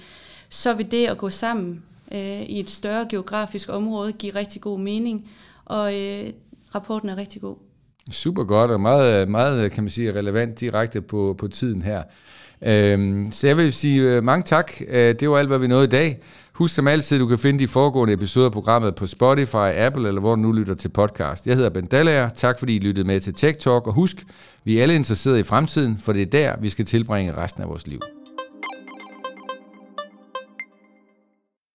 så 0.50 0.74
vil 0.74 0.91
det 0.91 1.08
at 1.08 1.17
gå 1.17 1.30
sammen 1.30 1.84
øh, 2.12 2.41
i 2.41 2.60
et 2.60 2.69
større 2.69 3.06
geografisk 3.10 3.69
område 3.69 4.12
give 4.12 4.36
rigtig 4.36 4.62
god 4.62 4.80
mening. 4.80 5.30
Og 5.65 6.02
øh, 6.02 6.30
rapporten 6.76 7.10
er 7.10 7.17
rigtig 7.17 7.41
god. 7.41 7.56
Super 8.12 8.43
godt 8.43 8.72
og 8.72 8.82
meget, 8.82 9.30
meget 9.30 9.72
kan 9.72 9.84
man 9.84 9.89
sige, 9.89 10.15
relevant 10.15 10.60
direkte 10.60 11.02
på, 11.02 11.36
på 11.38 11.48
tiden 11.48 11.82
her. 11.82 12.04
Øhm, 12.65 13.32
så 13.32 13.48
jeg 13.48 13.58
vil 13.58 13.74
sige 13.74 14.02
øh, 14.02 14.24
mange 14.24 14.43
tak. 14.43 14.72
Øh, 14.88 15.15
det 15.19 15.30
var 15.30 15.38
alt, 15.38 15.48
hvad 15.48 15.60
vi 15.60 15.67
nåede 15.67 15.84
i 15.84 15.88
dag. 15.88 16.19
Husk 16.54 16.76
som 16.76 16.88
altid, 16.88 17.19
du 17.19 17.28
kan 17.28 17.38
finde 17.38 17.60
de 17.60 17.67
foregående 17.67 18.13
episoder 18.13 18.45
af 18.45 18.52
programmet 18.52 18.95
på 18.95 19.08
Spotify, 19.08 19.56
Apple 19.56 20.08
eller 20.08 20.22
hvor 20.22 20.36
du 20.36 20.41
nu 20.41 20.52
lytter 20.52 20.76
til 20.76 20.89
podcast. 20.89 21.48
Jeg 21.48 21.56
hedder 21.56 21.69
Ben 21.69 21.86
Dallager. 21.86 22.30
Tak 22.30 22.60
fordi 22.60 22.76
I 22.76 22.80
lyttede 22.80 23.08
med 23.08 23.19
til 23.19 23.34
Tech 23.34 23.60
Talk. 23.60 23.88
Og 23.88 23.93
husk, 23.93 24.26
vi 24.63 24.78
er 24.78 24.82
alle 24.82 24.95
interesserede 24.95 25.39
i 25.39 25.43
fremtiden, 25.43 25.98
for 25.98 26.13
det 26.13 26.22
er 26.22 26.26
der, 26.26 26.54
vi 26.62 26.69
skal 26.69 26.86
tilbringe 26.86 27.38
resten 27.38 27.63
af 27.63 27.69
vores 27.69 27.88
liv. 27.88 28.00